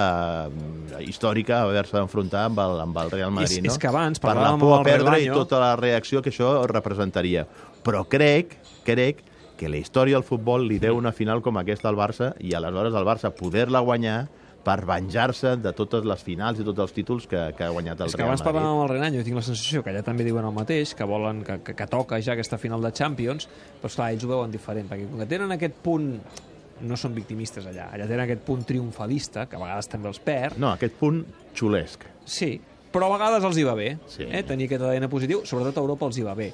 eh, 0.51 1.01
històrica 1.07 1.61
a 1.61 1.63
haver-se 1.69 1.97
d'enfrontar 1.97 2.45
amb, 2.51 2.61
el, 2.61 2.79
amb 2.85 2.99
el 3.01 3.09
Real 3.15 3.31
Madrid, 3.33 3.57
És- 3.57 3.65
no? 3.65 3.71
és 3.73 3.79
que 3.81 3.89
abans 3.89 4.21
per 4.21 4.35
la 4.37 4.53
por 4.61 4.77
a 4.79 4.83
perdre 4.85 5.23
i 5.23 5.29
tota 5.33 5.59
la 5.63 5.73
reacció 5.75 6.21
que 6.21 6.29
això 6.29 6.53
representaria. 6.69 7.47
Però 7.81 8.03
crec, 8.05 8.59
crec 8.85 9.23
que 9.57 9.69
la 9.69 9.77
història 9.77 10.15
del 10.17 10.23
futbol 10.25 10.67
li 10.69 10.77
deu 10.81 10.95
una 10.97 11.11
final 11.13 11.41
com 11.41 11.57
aquesta 11.57 11.89
al 11.89 11.97
Barça 11.97 12.31
i 12.41 12.53
aleshores 12.57 12.93
el 12.93 13.05
Barça 13.05 13.33
poder-la 13.33 13.81
guanyar 13.85 14.27
per 14.63 14.85
venjar-se 14.85 15.55
de 15.57 15.71
totes 15.73 16.05
les 16.05 16.21
finals 16.21 16.59
i 16.59 16.63
tots 16.67 16.79
els 16.79 16.93
títols 16.93 17.25
que, 17.27 17.39
que 17.57 17.63
ha 17.65 17.69
guanyat 17.73 18.01
el 18.01 18.07
És 18.11 18.13
que 18.15 18.21
Real 18.21 18.29
abans 18.29 18.43
Madrid. 18.43 18.59
parlàvem 18.61 18.75
amb 18.77 18.83
el 18.83 18.89
Renany, 18.95 19.17
jo 19.17 19.23
tinc 19.25 19.35
la 19.39 19.41
sensació 19.47 19.81
que 19.83 19.89
allà 19.89 20.03
també 20.05 20.23
diuen 20.27 20.45
el 20.45 20.53
mateix, 20.53 20.93
que 20.95 21.03
volen 21.09 21.43
que, 21.43 21.59
que, 21.65 21.73
que 21.75 21.87
toca 21.89 22.19
ja 22.21 22.33
aquesta 22.35 22.59
final 22.61 22.81
de 22.81 22.91
Champions, 22.93 23.47
però 23.81 23.89
esclar, 23.89 24.11
ells 24.13 24.23
ho 24.25 24.29
veuen 24.29 24.51
diferent, 24.53 24.87
perquè 24.91 25.07
com 25.09 25.19
que 25.23 25.25
tenen 25.31 25.51
aquest 25.57 25.79
punt 25.81 26.11
no 26.81 26.97
són 26.97 27.13
victimistes 27.13 27.65
allà, 27.69 27.89
allà 27.93 28.05
tenen 28.09 28.23
aquest 28.25 28.41
punt 28.45 28.63
triomfalista, 28.65 29.47
que 29.49 29.55
a 29.57 29.59
vegades 29.61 29.87
també 29.89 30.07
els 30.09 30.19
perd, 30.19 30.57
No, 30.57 30.71
aquest 30.73 30.95
punt 30.97 31.23
xulesc. 31.57 32.05
sí, 32.25 32.59
però 32.91 33.07
a 33.07 33.17
vegades 33.17 33.43
els 33.47 33.57
hi 33.57 33.63
va 33.63 33.73
bé 33.73 33.97
Sí. 34.07 34.25
eh? 34.29 34.43
tenir 34.43 34.65
aquest 34.67 34.81
ADN 34.83 35.07
positiu, 35.09 35.41
sobretot 35.45 35.77
a 35.77 35.79
Europa 35.81 36.05
els 36.09 36.17
hi 36.17 36.23
va 36.23 36.33
bé. 36.35 36.51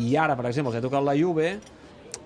I 0.00 0.16
ara, 0.16 0.36
per 0.36 0.46
exemple, 0.46 0.72
els 0.72 0.78
ha 0.78 0.82
tocat 0.84 1.02
la 1.04 1.14
Juve 1.16 1.58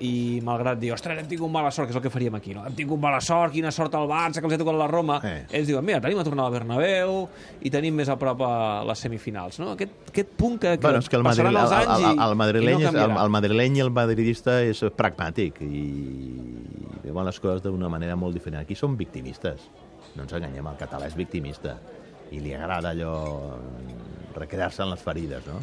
i 0.00 0.40
malgrat 0.44 0.80
dir, 0.80 0.92
ostres, 0.94 1.18
hem 1.20 1.28
tingut 1.30 1.50
mala 1.52 1.70
sort, 1.74 1.88
que 1.88 1.94
és 1.94 1.98
el 1.98 2.02
que 2.04 2.10
faríem 2.10 2.34
aquí, 2.38 2.54
no? 2.56 2.64
Hem 2.66 2.74
tingut 2.78 3.00
mala 3.02 3.20
sort, 3.22 3.52
quina 3.54 3.70
sort 3.74 3.94
al 3.94 4.08
Barça, 4.10 4.40
que 4.40 4.48
els 4.48 4.56
ha 4.56 4.60
tocat 4.62 4.78
la 4.78 4.88
Roma. 4.90 5.18
Eh. 5.22 5.44
Ells 5.58 5.68
diuen, 5.68 5.84
mira, 5.86 6.00
tenim 6.02 6.18
a 6.18 6.24
tornar 6.26 6.48
al 6.48 6.56
Bernabéu 6.56 7.20
i 7.62 7.70
tenim 7.74 7.94
més 8.00 8.10
a 8.10 8.16
prop 8.18 8.42
a 8.46 8.54
les 8.88 9.04
semifinals, 9.06 9.60
no? 9.62 9.72
Aquest, 9.76 9.94
aquest 10.10 10.34
punt 10.38 10.58
que, 10.58 10.74
que 10.78 10.86
Bueno, 10.86 11.02
és 11.04 11.10
que 11.12 11.20
el, 11.20 11.26
passaran 11.26 11.54
madril, 11.54 11.68
els 11.68 11.76
el, 11.76 11.92
anys 11.92 11.94
el, 11.94 12.08
i, 12.08 12.24
el, 12.26 12.36
madrileny, 12.42 12.82
i 12.82 12.88
no 12.88 13.06
el, 13.06 13.16
el 13.24 13.34
madrileny 13.36 13.78
i 13.78 13.84
el 13.86 13.92
madridista 13.94 14.58
és 14.66 14.82
pragmàtic 14.98 15.62
i 15.66 15.84
veuen 17.04 17.28
les 17.28 17.40
coses 17.42 17.62
d'una 17.64 17.90
manera 17.92 18.16
molt 18.16 18.34
diferent. 18.38 18.62
Aquí 18.62 18.78
som 18.78 18.96
victimistes, 18.98 19.68
no 20.16 20.26
ens 20.26 20.34
enganyem, 20.38 20.66
el 20.72 20.80
català 20.80 21.10
és 21.10 21.18
victimista 21.18 21.76
i 22.32 22.40
li 22.40 22.54
agrada 22.56 22.92
allò 22.94 23.14
recrear-se 24.34 24.82
en 24.82 24.92
les 24.94 25.04
ferides, 25.04 25.46
no? 25.46 25.60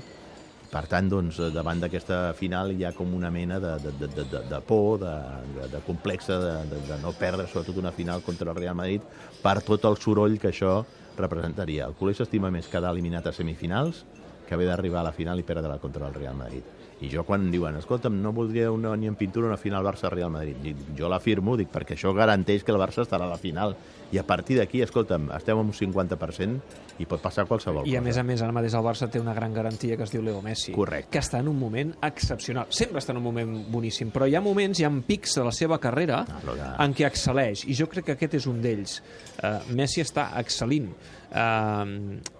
Per 0.69 0.83
tant, 0.85 1.07
doncs, 1.09 1.39
davant 1.53 1.79
d'aquesta 1.81 2.19
final 2.37 2.75
hi 2.75 2.83
ha 2.85 2.91
com 2.93 3.15
una 3.17 3.31
mena 3.33 3.57
de, 3.59 3.71
de, 3.81 3.93
de, 3.97 4.09
de, 4.21 4.41
de, 4.51 4.59
por, 4.67 4.99
de, 5.01 5.13
de, 5.55 5.67
de 5.73 5.81
complexa, 5.87 6.37
de, 6.43 6.53
de, 6.69 6.81
de 6.85 6.99
no 7.01 7.13
perdre 7.17 7.47
sobretot 7.49 7.81
una 7.81 7.93
final 7.95 8.21
contra 8.21 8.51
el 8.51 8.59
Real 8.59 8.77
Madrid 8.77 9.05
per 9.41 9.57
tot 9.65 9.89
el 9.89 9.97
soroll 9.97 10.37
que 10.37 10.51
això 10.53 10.83
representaria. 11.17 11.89
El 11.89 11.97
culer 11.97 12.13
s'estima 12.19 12.53
més 12.53 12.69
quedar 12.69 12.93
eliminat 12.93 13.25
a 13.25 13.33
semifinals 13.33 14.05
que 14.45 14.53
haver 14.53 14.69
d'arribar 14.69 15.01
a 15.01 15.09
la 15.09 15.15
final 15.15 15.41
i 15.41 15.47
perdre 15.47 15.81
contra 15.81 16.05
el 16.07 16.13
Real 16.13 16.37
Madrid. 16.37 16.78
I 17.01 17.07
jo 17.07 17.23
quan 17.23 17.45
diuen, 17.49 17.77
escolta'm, 17.79 18.17
no 18.21 18.33
voldria 18.35 18.71
una, 18.75 18.91
ni 18.99 19.07
en 19.07 19.15
pintura 19.15 19.47
una 19.47 19.55
final 19.57 19.85
Barça-Real 19.85 20.29
Madrid, 20.29 20.57
dic, 20.61 20.75
jo 20.97 21.07
l'afirmo, 21.07 21.55
dic, 21.55 21.69
perquè 21.71 21.95
això 21.95 22.11
garanteix 22.13 22.65
que 22.67 22.73
el 22.73 22.77
Barça 22.81 23.05
estarà 23.05 23.23
a 23.23 23.29
la 23.31 23.37
final. 23.39 23.77
I 24.11 24.17
a 24.17 24.23
partir 24.25 24.57
d'aquí, 24.57 24.81
escolta'm, 24.81 25.29
estem 25.37 25.55
en 25.61 25.67
un 25.69 25.71
50% 25.71 26.99
i 26.99 27.05
pot 27.07 27.21
passar 27.21 27.45
qualsevol 27.47 27.85
I 27.87 27.93
a 27.95 27.99
cosa. 27.99 28.01
més 28.09 28.17
a 28.17 28.23
més, 28.27 28.41
ara 28.43 28.51
mateix 28.51 28.73
el 28.75 28.83
Barça 28.83 29.07
té 29.09 29.19
una 29.21 29.33
gran 29.37 29.53
garantia 29.53 29.95
que 29.95 30.03
es 30.03 30.11
diu 30.11 30.21
Leo 30.25 30.41
Messi. 30.41 30.73
Correcte. 30.75 31.11
Que 31.13 31.19
està 31.23 31.39
en 31.39 31.47
un 31.47 31.57
moment 31.59 31.93
excepcional. 32.03 32.65
Sempre 32.69 32.99
està 32.99 33.13
en 33.13 33.21
un 33.21 33.23
moment 33.23 33.53
boníssim, 33.71 34.11
però 34.11 34.27
hi 34.27 34.35
ha 34.35 34.41
moments, 34.41 34.79
hi 34.81 34.83
ha 34.83 34.91
pics 35.07 35.35
de 35.39 35.45
la 35.45 35.51
seva 35.55 35.79
carrera 35.79 36.25
Ah, 36.27 36.39
però 36.43 36.55
que- 36.57 36.83
en 36.83 36.93
què 36.95 37.07
excel·leix, 37.07 37.63
i 37.69 37.75
jo 37.79 37.87
crec 37.87 38.05
que 38.09 38.17
aquest 38.17 38.33
és 38.41 38.47
un 38.47 38.59
d'ells. 38.61 38.99
Uh, 39.41 39.59
Messi 39.77 40.01
està 40.01 40.31
excel·lint 40.41 40.89
uh, 40.89 41.85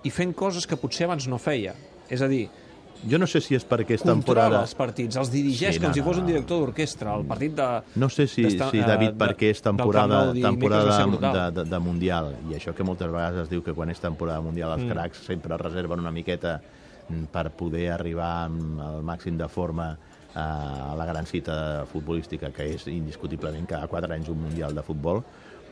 i 0.03 0.09
fent 0.11 0.33
coses 0.35 0.67
que 0.67 0.75
potser 0.75 1.05
abans 1.07 1.27
no 1.29 1.37
feia. 1.39 1.75
És 2.09 2.21
a 2.21 2.27
dir, 2.27 2.47
Jo 3.07 3.19
no 3.19 3.27
sé 3.31 3.39
si 3.39 3.55
és 3.55 3.63
perquè 3.63 3.95
és 3.95 4.01
controla 4.03 4.17
temporada... 4.19 4.61
els 4.65 4.73
partits, 4.75 5.19
els 5.21 5.29
dirigeix 5.31 5.77
Sí, 5.77 5.79
com 5.79 5.87
no, 5.89 5.95
si 5.95 6.01
no, 6.01 6.05
fos 6.09 6.17
un 6.19 6.25
no. 6.25 6.31
director 6.33 6.59
d'orquestra. 6.63 7.13
El 7.15 7.23
partit 7.29 7.53
de... 7.55 7.67
No 8.01 8.09
sé 8.11 8.25
si, 8.27 8.43
si 8.49 8.57
David, 8.83 9.13
eh, 9.13 9.17
perquè 9.21 9.53
és 9.53 9.63
temporada, 9.63 10.25
va 10.33 10.43
temporada 10.49 10.97
de, 11.05 11.21
de, 11.23 11.45
de, 11.59 11.65
de 11.71 11.79
Mundial, 11.83 12.33
i 12.49 12.57
això 12.57 12.73
que 12.75 12.83
moltes 12.83 13.11
vegades 13.11 13.45
es 13.45 13.53
diu 13.53 13.63
que 13.63 13.75
quan 13.77 13.93
és 13.93 14.03
temporada 14.03 14.43
mundial 14.43 14.75
els 14.75 14.83
mm. 14.83 14.91
cracs 14.91 15.23
sempre 15.29 15.55
es 15.55 15.61
reserven 15.61 16.03
una 16.03 16.11
miqueta 16.11 16.57
mm, 16.59 17.29
per 17.31 17.45
poder 17.55 17.87
arribar 17.95 18.31
amb 18.49 18.83
el 18.89 19.05
màxim 19.07 19.37
de 19.39 19.47
forma 19.47 19.93
eh, 19.93 20.39
a 20.39 20.95
la 20.99 21.07
gran 21.07 21.29
cita 21.29 21.85
futbolística, 21.91 22.51
que 22.51 22.67
és 22.75 22.89
indiscutiblement 22.91 23.69
cada 23.69 23.87
quatre 23.87 24.17
anys 24.17 24.27
un 24.33 24.43
Mundial 24.43 24.75
de 24.75 24.83
futbol, 24.83 25.23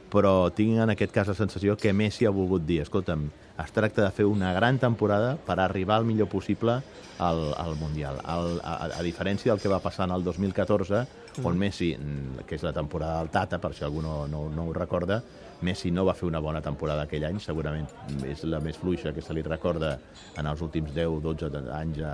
però 0.07 0.48
tinc 0.55 0.79
en 0.79 0.96
aquest 0.96 1.12
cas 1.12 1.27
la 1.27 1.36
sensació 1.36 1.75
que 1.75 1.91
Messi 1.91 2.25
ha 2.25 2.31
volgut 2.31 2.63
dir, 2.63 2.79
escolta'm, 2.86 3.27
es 3.63 3.71
tracta 3.73 4.03
de 4.03 4.11
fer 4.13 4.25
una 4.29 4.53
gran 4.53 4.77
temporada 4.77 5.35
per 5.37 5.59
arribar 5.59 5.99
el 6.01 6.05
millor 6.05 6.29
possible 6.29 6.81
al, 7.19 7.41
al 7.57 7.75
Mundial. 7.75 8.21
Al, 8.23 8.59
a, 8.63 8.77
a 8.99 9.01
diferència 9.05 9.51
del 9.51 9.61
que 9.61 9.71
va 9.71 9.81
passar 9.81 10.05
en 10.05 10.13
el 10.15 10.23
2014, 10.23 11.05
on 11.43 11.57
Messi, 11.57 11.91
mm, 11.97 12.45
que 12.47 12.57
és 12.57 12.63
la 12.65 12.73
temporada 12.73 13.19
del 13.19 13.31
Tata, 13.33 13.59
per 13.61 13.73
si 13.73 13.85
algú 13.85 14.01
no, 14.01 14.27
no, 14.29 14.47
no 14.53 14.67
ho 14.67 14.73
recorda, 14.73 15.21
Messi 15.61 15.89
no 15.89 16.05
va 16.05 16.13
fer 16.13 16.27
una 16.27 16.39
bona 16.43 16.61
temporada 16.61 17.07
aquell 17.07 17.25
any, 17.25 17.39
segurament 17.41 17.87
és 18.29 18.43
la 18.45 18.59
més 18.61 18.77
fluixa 18.77 19.13
que 19.13 19.23
se 19.25 19.33
li 19.33 19.41
recorda 19.41 19.95
en 20.37 20.45
els 20.45 20.61
últims 20.61 20.93
10-12 20.93 21.63
anys 21.73 22.03
a, 22.05 22.13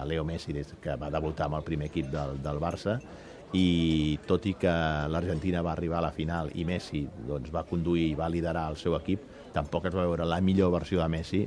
a 0.00 0.06
Leo 0.08 0.24
Messi 0.24 0.56
des 0.56 0.72
que 0.80 0.96
va 0.96 1.12
debutar 1.12 1.50
amb 1.50 1.60
el 1.60 1.66
primer 1.66 1.90
equip 1.92 2.08
del, 2.12 2.38
del 2.44 2.60
Barça. 2.62 2.98
I 3.54 4.18
tot 4.26 4.48
i 4.50 4.54
que 4.58 4.72
l'Argentina 5.12 5.60
va 5.62 5.74
arribar 5.76 6.00
a 6.00 6.06
la 6.08 6.14
final 6.16 6.48
i 6.58 6.64
Messi 6.66 7.04
doncs, 7.28 7.52
va 7.54 7.66
conduir 7.68 8.08
i 8.08 8.16
va 8.18 8.32
liderar 8.32 8.64
el 8.72 8.80
seu 8.80 8.96
equip, 8.96 9.28
tampoc 9.54 9.86
es 9.86 9.94
va 9.94 10.02
veure 10.08 10.26
la 10.26 10.40
millor 10.42 10.72
versió 10.74 11.00
de 11.00 11.08
Messi. 11.08 11.44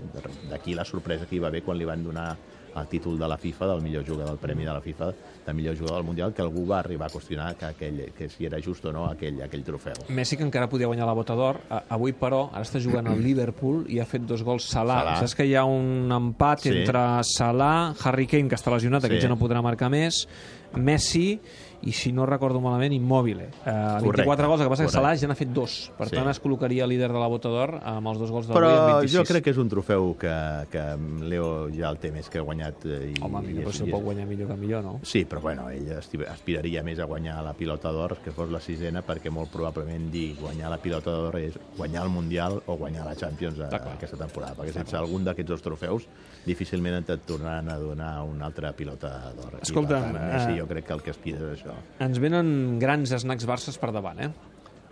D'aquí 0.49 0.73
la 0.73 0.85
sorpresa 0.87 1.25
que 1.27 1.35
hi 1.35 1.39
va 1.43 1.49
haver 1.51 1.63
quan 1.63 1.77
li 1.77 1.85
van 1.85 2.03
donar 2.03 2.31
el 2.77 2.85
títol 2.87 3.17
de 3.17 3.25
la 3.27 3.39
FIFA, 3.41 3.65
del 3.71 3.81
millor 3.81 4.03
jugador, 4.05 4.27
del 4.35 4.37
Premi 4.37 4.63
de 4.63 4.69
la 4.71 4.81
FIFA, 4.81 5.07
de 5.47 5.53
millor 5.57 5.75
jugador 5.75 5.97
del 5.97 6.05
Mundial, 6.05 6.33
que 6.35 6.43
algú 6.43 6.61
va 6.69 6.77
arribar 6.77 7.07
a 7.07 7.09
qüestionar 7.09 7.55
que, 7.57 7.65
aquell, 7.65 8.03
que 8.13 8.27
si 8.29 8.45
era 8.45 8.59
just 8.61 8.85
o 8.85 8.91
no 8.93 9.07
aquell, 9.09 9.39
aquell 9.41 9.63
trofeu. 9.65 9.95
Messi, 10.13 10.37
que 10.37 10.43
encara 10.45 10.69
podia 10.69 10.85
guanyar 10.85 11.07
la 11.09 11.15
bota 11.17 11.33
d'or, 11.33 11.57
avui, 11.89 12.13
però, 12.13 12.43
ara 12.53 12.61
està 12.61 12.77
jugant 12.83 13.07
al 13.09 13.17
Liverpool 13.27 13.87
i 13.89 13.97
ha 13.99 14.05
fet 14.05 14.27
dos 14.29 14.43
gols 14.45 14.69
Salah. 14.69 14.99
Salah. 15.01 15.15
Saps 15.23 15.33
que 15.39 15.47
hi 15.49 15.55
ha 15.57 15.65
un 15.65 16.11
empat 16.13 16.67
Sí. 16.67 16.69
entre 16.75 17.01
Salah, 17.25 17.95
Harry 18.03 18.27
Kane, 18.27 18.47
que 18.47 18.59
està 18.61 18.69
lesionat, 18.75 19.01
Sí. 19.01 19.07
aquest 19.09 19.25
ja 19.25 19.29
no 19.33 19.39
podrà 19.41 19.63
marcar 19.65 19.89
més, 19.89 20.27
Messi 20.75 21.39
i, 21.84 21.91
si 21.91 22.12
no 22.12 22.25
recordo 22.25 22.60
malament, 22.60 22.93
Immòbile. 22.93 23.43
Eh, 23.43 23.72
24 24.01 24.05
Correcte, 24.05 24.46
gols, 24.48 24.60
el 24.62 24.65
que 24.65 24.69
passa 24.69 24.84
que 24.84 24.88
correcte. 24.88 24.91
Salah 24.91 25.15
ja 25.15 25.27
n'ha 25.27 25.36
fet 25.36 25.50
dos. 25.53 25.91
Per 25.98 26.07
Sí. 26.10 26.15
tant, 26.15 26.27
es 26.29 26.41
col·locaria 26.41 26.88
líder 26.88 27.12
de 27.13 27.19
la 27.19 27.27
bota 27.27 27.50
d'or 27.50 27.79
amb 27.84 28.07
els 28.07 28.17
dos 28.17 28.31
gols 28.31 28.48
d'avui 28.48 28.62
Però 28.62 28.69
en 28.72 29.01
26. 29.01 29.13
jo 29.13 29.24
crec 29.34 29.43
que 29.43 29.50
és 29.51 29.57
un 29.57 29.69
trofeu 29.69 30.15
que, 30.17 30.34
que 30.72 30.84
Leo 31.27 31.69
ja 31.72 31.89
el 31.89 31.98
té 32.00 32.12
més 32.12 32.29
que 32.29 32.39
guanyat. 32.39 32.86
eh, 32.86 33.13
I, 33.15 33.22
Home, 33.22 33.41
millor, 33.41 33.62
i 33.62 33.65
però 33.65 33.72
si 33.74 33.84
és- 33.84 33.91
pot 33.91 34.01
guanyar 34.03 34.25
millor 34.27 34.48
que 34.50 34.55
millor, 34.55 34.84
no? 34.84 35.00
Sí, 35.03 35.25
però 35.25 35.39
bueno, 35.41 35.69
ell 35.69 35.91
aspiraria 36.27 36.84
més 36.84 37.00
a 37.00 37.05
guanyar 37.05 37.43
la 37.43 37.53
pilota 37.53 37.91
d'or, 37.91 38.17
que 38.24 38.31
fos 38.31 38.50
la 38.50 38.60
sisena, 38.60 39.03
perquè 39.05 39.29
molt 39.29 39.50
probablement 39.51 40.10
dir 40.12 40.36
guanyar 40.39 40.69
la 40.69 40.77
pilota 40.77 41.12
d'or 41.12 41.38
és 41.38 41.57
guanyar 41.77 42.03
el 42.03 42.10
Mundial 42.10 42.62
o 42.65 42.75
guanyar 42.77 43.05
la 43.05 43.15
Champions 43.15 43.60
a, 43.60 43.65
Està 43.69 43.79
clar. 43.81 43.93
aquesta 43.96 44.17
temporada, 44.17 44.55
perquè 44.55 44.74
sense 44.74 44.96
algun 44.98 45.24
d'aquests 45.24 45.50
dos 45.50 45.62
trofeus 45.62 46.07
difícilment 46.46 47.03
et 47.10 47.25
tornaran 47.25 47.69
a 47.69 47.77
donar 47.77 48.24
una 48.24 48.46
altra 48.46 48.72
pilota 48.74 49.31
d'or. 49.36 49.60
I, 49.62 49.72
per 49.74 49.86
tant, 49.88 50.13
Messi, 50.13 50.51
eh, 50.53 50.60
jo 50.60 50.67
crec 50.67 50.86
que 50.86 50.93
el 50.93 51.01
que 51.03 51.12
aspira 51.12 51.38
és 51.51 51.60
això. 51.60 51.66
Ens 52.00 52.19
venen 52.19 52.77
grans 52.79 53.13
snacks 53.24 53.45
Barces 53.50 53.77
per 53.81 53.91
davant, 53.95 54.19
eh? 54.19 54.31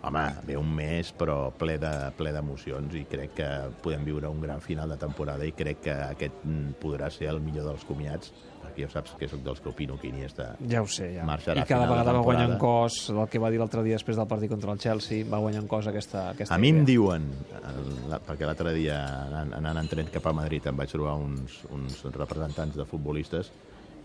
Home, 0.05 0.21
ve 0.45 0.53
un 0.53 0.67
mes, 0.69 1.07
però 1.17 1.47
ple 1.57 1.79
de 1.81 1.89
ple 2.13 2.29
d'emocions 2.35 2.93
i 2.93 3.07
crec 3.09 3.31
que 3.39 3.47
podem 3.81 4.03
viure 4.05 4.29
un 4.29 4.37
gran 4.43 4.59
final 4.61 4.91
de 4.93 4.97
temporada 5.01 5.47
i 5.47 5.53
crec 5.57 5.79
que 5.81 5.95
aquest 6.11 6.43
mm, 6.43 6.75
podrà 6.81 7.07
ser 7.09 7.31
el 7.31 7.39
millor 7.41 7.65
dels 7.71 7.81
comiats, 7.89 8.29
perquè 8.61 8.85
ja 8.85 8.91
saps 8.93 9.15
que 9.17 9.25
sóc 9.31 9.41
dels 9.41 9.63
que 9.63 9.71
opino 9.71 9.97
que 9.97 10.11
Iniesta 10.11 10.51
Ja 10.69 10.83
ho 10.83 10.85
sé, 10.85 11.07
ja. 11.15 11.25
Marxarà 11.25 11.63
I 11.63 11.65
cada 11.65 11.87
vegada 11.89 12.13
va 12.13 12.21
guanyant 12.21 12.53
cos, 12.61 12.99
del 13.17 13.25
que 13.33 13.41
va 13.41 13.49
dir 13.49 13.57
l'altre 13.57 13.81
dia 13.81 13.97
després 13.97 14.19
del 14.21 14.29
partit 14.29 14.51
contra 14.53 14.75
el 14.77 14.83
Chelsea, 14.83 15.25
va 15.25 15.41
guanyant 15.41 15.65
cos 15.67 15.89
aquesta, 15.89 16.27
aquesta 16.35 16.53
A 16.53 16.61
mi 16.61 16.69
em 16.69 16.83
diuen, 16.85 17.25
el- 17.63 18.19
perquè 18.29 18.45
l'altre 18.45 18.75
dia 18.77 18.99
anant, 19.25 19.55
anant 19.57 19.81
en 19.81 19.89
tren 19.89 20.13
cap 20.13 20.27
a 20.29 20.33
Madrid 20.37 20.69
em 20.69 20.77
vaig 20.77 20.93
trobar 20.93 21.15
uns, 21.17 21.63
uns 21.73 22.05
representants 22.13 22.77
de 22.77 22.85
futbolistes 22.85 23.49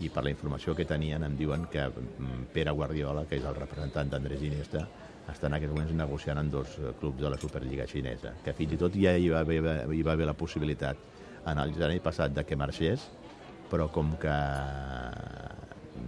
i 0.01 0.09
per 0.09 0.23
la 0.25 0.33
informació 0.33 0.75
que 0.77 0.87
tenien 0.89 1.23
em 1.23 1.37
diuen 1.37 1.67
que 1.71 1.85
mm, 1.87 2.49
Pere 2.53 2.73
Guardiola, 2.75 3.25
que 3.29 3.37
és 3.37 3.47
el 3.47 3.57
representant 3.57 4.09
d'Andrés 4.11 4.43
Iniesta, 4.47 4.85
està 5.29 5.47
en 5.47 5.55
aquests 5.57 5.73
moments 5.73 5.95
negociant 5.95 6.41
en 6.41 6.51
dos 6.51 6.77
eh, 6.79 6.93
clubs 6.99 7.21
de 7.21 7.29
la 7.29 7.39
Superliga 7.39 7.87
xinesa, 7.87 8.35
que 8.43 8.55
fins 8.57 8.75
i 8.75 8.79
tot 8.81 8.97
ja 8.97 9.13
hi 9.15 9.29
va 9.31 9.45
haver, 9.45 9.61
hi 9.93 10.03
va 10.03 10.15
haver 10.15 10.27
la 10.29 10.37
possibilitat 10.37 10.97
en 11.47 11.61
el 11.61 11.73
gener 11.77 12.01
passat 12.03 12.33
de 12.33 12.45
que 12.45 12.57
marxés, 12.57 13.07
però 13.71 13.87
com 13.93 14.15
que 14.19 14.37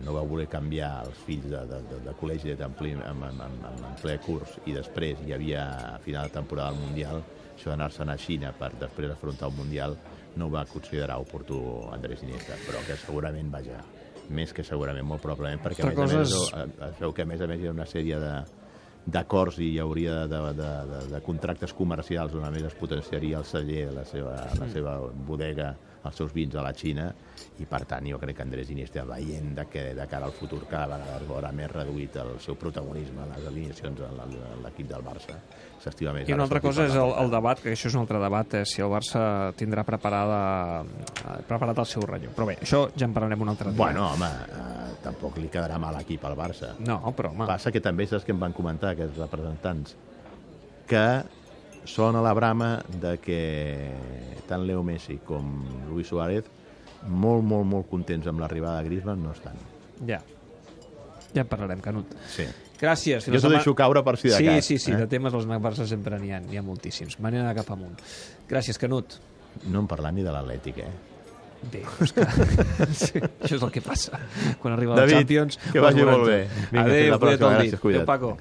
no 0.04 0.16
va 0.16 0.24
voler 0.28 0.48
canviar 0.52 0.92
els 1.06 1.20
fills 1.28 1.46
de, 1.52 1.62
de, 1.70 1.80
de, 1.90 2.00
de 2.08 2.16
col·legi 2.20 2.56
en, 2.56 2.76
ple, 2.78 2.94
en, 2.98 3.24
en, 3.30 3.42
en, 3.46 3.62
en, 3.70 3.96
ple 4.02 4.18
curs 4.26 4.58
i 4.66 4.76
després 4.76 5.22
hi 5.24 5.36
havia 5.36 5.64
a 5.94 6.00
final 6.04 6.28
de 6.28 6.38
temporada 6.40 6.74
al 6.74 6.82
Mundial 6.82 7.22
això 7.54 7.72
d'anar-se'n 7.72 8.12
a 8.12 8.18
Xina 8.20 8.52
per 8.58 8.74
després 8.82 9.14
afrontar 9.14 9.52
un 9.52 9.60
Mundial 9.62 9.96
no 10.40 10.48
ho 10.48 10.54
va 10.54 10.66
considerar 10.70 11.20
oportú 11.22 11.60
Andrés 11.94 12.24
Iniesta, 12.26 12.58
però 12.66 12.82
que 12.88 12.98
segurament, 12.98 13.52
vaja, 13.54 13.80
més 14.34 14.54
que 14.56 14.66
segurament, 14.66 15.06
molt 15.06 15.22
probablement, 15.24 15.62
perquè 15.64 15.84
a 15.86 15.92
més 15.92 16.00
a 16.00 16.08
més, 16.18 16.36
es 16.90 17.00
veu 17.02 17.14
que 17.14 17.26
a 17.26 17.30
més 17.30 17.42
a 17.42 17.48
més 17.50 17.62
hi 17.62 17.70
ha 17.70 17.76
una 17.76 17.88
sèrie 17.90 18.20
de 18.22 18.34
d'acords 19.06 19.58
i 19.60 19.74
hi 19.74 19.80
hauria 19.84 20.24
de, 20.32 20.40
de, 20.56 20.70
de, 20.90 21.00
de 21.12 21.22
contractes 21.26 21.74
comercials 21.76 22.36
on 22.40 22.46
a 22.48 22.52
més 22.54 22.64
es 22.70 22.76
potenciaria 22.80 23.42
el 23.42 23.48
celler, 23.48 23.90
la 23.92 24.06
seva, 24.08 24.38
la 24.60 24.70
seva 24.72 24.96
bodega, 25.28 25.74
els 26.04 26.16
seus 26.20 26.34
vins 26.36 26.56
a 26.56 26.64
la 26.64 26.74
Xina 26.76 27.10
i 27.60 27.68
per 27.70 27.84
tant 27.88 28.08
jo 28.08 28.20
crec 28.20 28.38
que 28.38 28.46
Andrés 28.46 28.72
Iniesta 28.72 29.06
veient 29.08 29.54
de 29.56 29.66
que 29.72 29.84
de 29.96 30.08
cara 30.12 30.28
al 30.28 30.36
futur 30.36 30.64
cada 30.70 30.98
vegada 30.98 31.20
es 31.20 31.28
veurà 31.30 31.52
més 31.56 31.72
reduït 31.72 32.18
el 32.24 32.36
seu 32.44 32.58
protagonisme 32.60 33.24
a 33.24 33.30
les 33.36 33.48
alineacions 33.52 34.04
a 34.04 34.12
l'equip 34.64 34.90
del 34.90 35.06
Barça 35.06 35.40
s'estima 35.84 36.14
més 36.16 36.30
I 36.30 36.36
una 36.36 36.46
altra 36.48 36.62
cosa 36.64 36.86
és 36.88 36.96
el, 36.96 37.14
el 37.20 37.32
debat, 37.34 37.60
que 37.64 37.74
això 37.74 37.90
és 37.90 37.98
un 37.98 38.04
altre 38.04 38.20
debat, 38.22 38.56
eh, 38.60 38.64
si 38.70 38.84
el 38.84 38.92
Barça 38.92 39.24
tindrà 39.60 39.84
preparada, 39.88 40.40
eh, 40.84 41.38
preparat 41.50 41.84
el 41.84 41.90
seu 41.90 42.06
relleu. 42.08 42.32
Però 42.38 42.48
bé, 42.50 42.58
això 42.64 42.86
ja 42.96 43.08
en 43.10 43.16
parlarem 43.16 43.44
un 43.44 43.54
altre 43.54 43.72
dia. 43.72 43.80
Bueno, 43.80 44.08
home, 44.14 44.30
eh, 44.30 44.94
tampoc 45.04 45.40
li 45.42 45.50
quedarà 45.52 45.80
mal 45.82 46.00
equip 46.00 46.24
al 46.30 46.38
Barça. 46.40 46.74
No, 46.88 47.00
però 47.18 47.34
home, 47.34 47.48
Passa 47.50 47.74
que 47.76 47.84
també 47.84 48.08
saps 48.10 48.28
que 48.28 48.36
em 48.36 48.40
van 48.40 48.56
comentar 48.56 48.93
aquests 48.94 49.20
representants 49.22 49.96
que 50.90 51.06
són 51.90 52.16
a 52.16 52.22
la 52.24 52.34
brama 52.38 52.78
de 53.02 53.18
que 53.20 53.40
tant 54.48 54.64
Leo 54.68 54.84
Messi 54.88 55.20
com 55.26 55.50
Luis 55.90 56.08
Suárez 56.08 56.48
molt, 57.08 57.44
molt, 57.44 57.68
molt 57.68 57.90
contents 57.92 58.30
amb 58.32 58.40
l'arribada 58.40 58.82
de 58.82 58.92
Griezmann 58.92 59.24
no 59.24 59.34
estan. 59.36 59.60
ja. 60.08 60.22
Ja 61.34 61.42
en 61.42 61.48
parlarem, 61.50 61.80
Canut. 61.82 62.12
Sí. 62.30 62.44
Gràcies. 62.78 63.26
Jo 63.26 63.40
t'ho 63.42 63.50
deixo 63.50 63.74
caure 63.74 64.04
per 64.06 64.18
si 64.22 64.30
de 64.30 64.38
sí, 64.38 64.46
cas. 64.46 64.66
Sí, 64.68 64.78
sí, 64.78 64.92
eh? 64.92 65.00
de 65.02 65.08
temes 65.10 65.34
als 65.34 65.48
Barça 65.48 65.88
sempre 65.90 66.20
n'hi 66.22 66.30
ha, 66.30 66.40
n'hi 66.44 66.60
ha 66.60 66.62
moltíssims. 66.66 67.18
Me 67.24 67.32
n'he 67.34 67.56
cap 67.58 67.72
amunt. 67.74 67.98
Gràcies, 68.50 68.78
Canut. 68.78 69.18
No 69.66 69.82
hem 69.82 69.90
parlat 69.90 70.14
ni 70.14 70.26
de 70.26 70.34
l'Atlètic, 70.34 70.78
eh? 70.84 70.92
Bé, 71.72 71.82
és 72.04 72.12
que... 72.12 72.26
sí, 73.02 73.22
això 73.24 73.56
és 73.56 73.62
el 73.64 73.72
que 73.72 73.82
passa 73.82 74.20
quan 74.60 74.74
arriba 74.76 74.98
David, 75.00 75.22
Champions. 75.22 75.60
que 75.72 75.80
vagi 75.84 76.04
els 76.04 76.10
molt 76.12 76.28
bé. 76.28 76.40
Vinga, 76.44 76.66
fins 76.74 76.84
Adéu, 76.84 77.12
la 77.14 77.20
pròxima. 77.22 77.52
el 77.54 77.56
Gràcies, 77.56 77.80
cuida't. 77.80 78.04
Adéu, 78.04 78.10
Paco. 78.10 78.34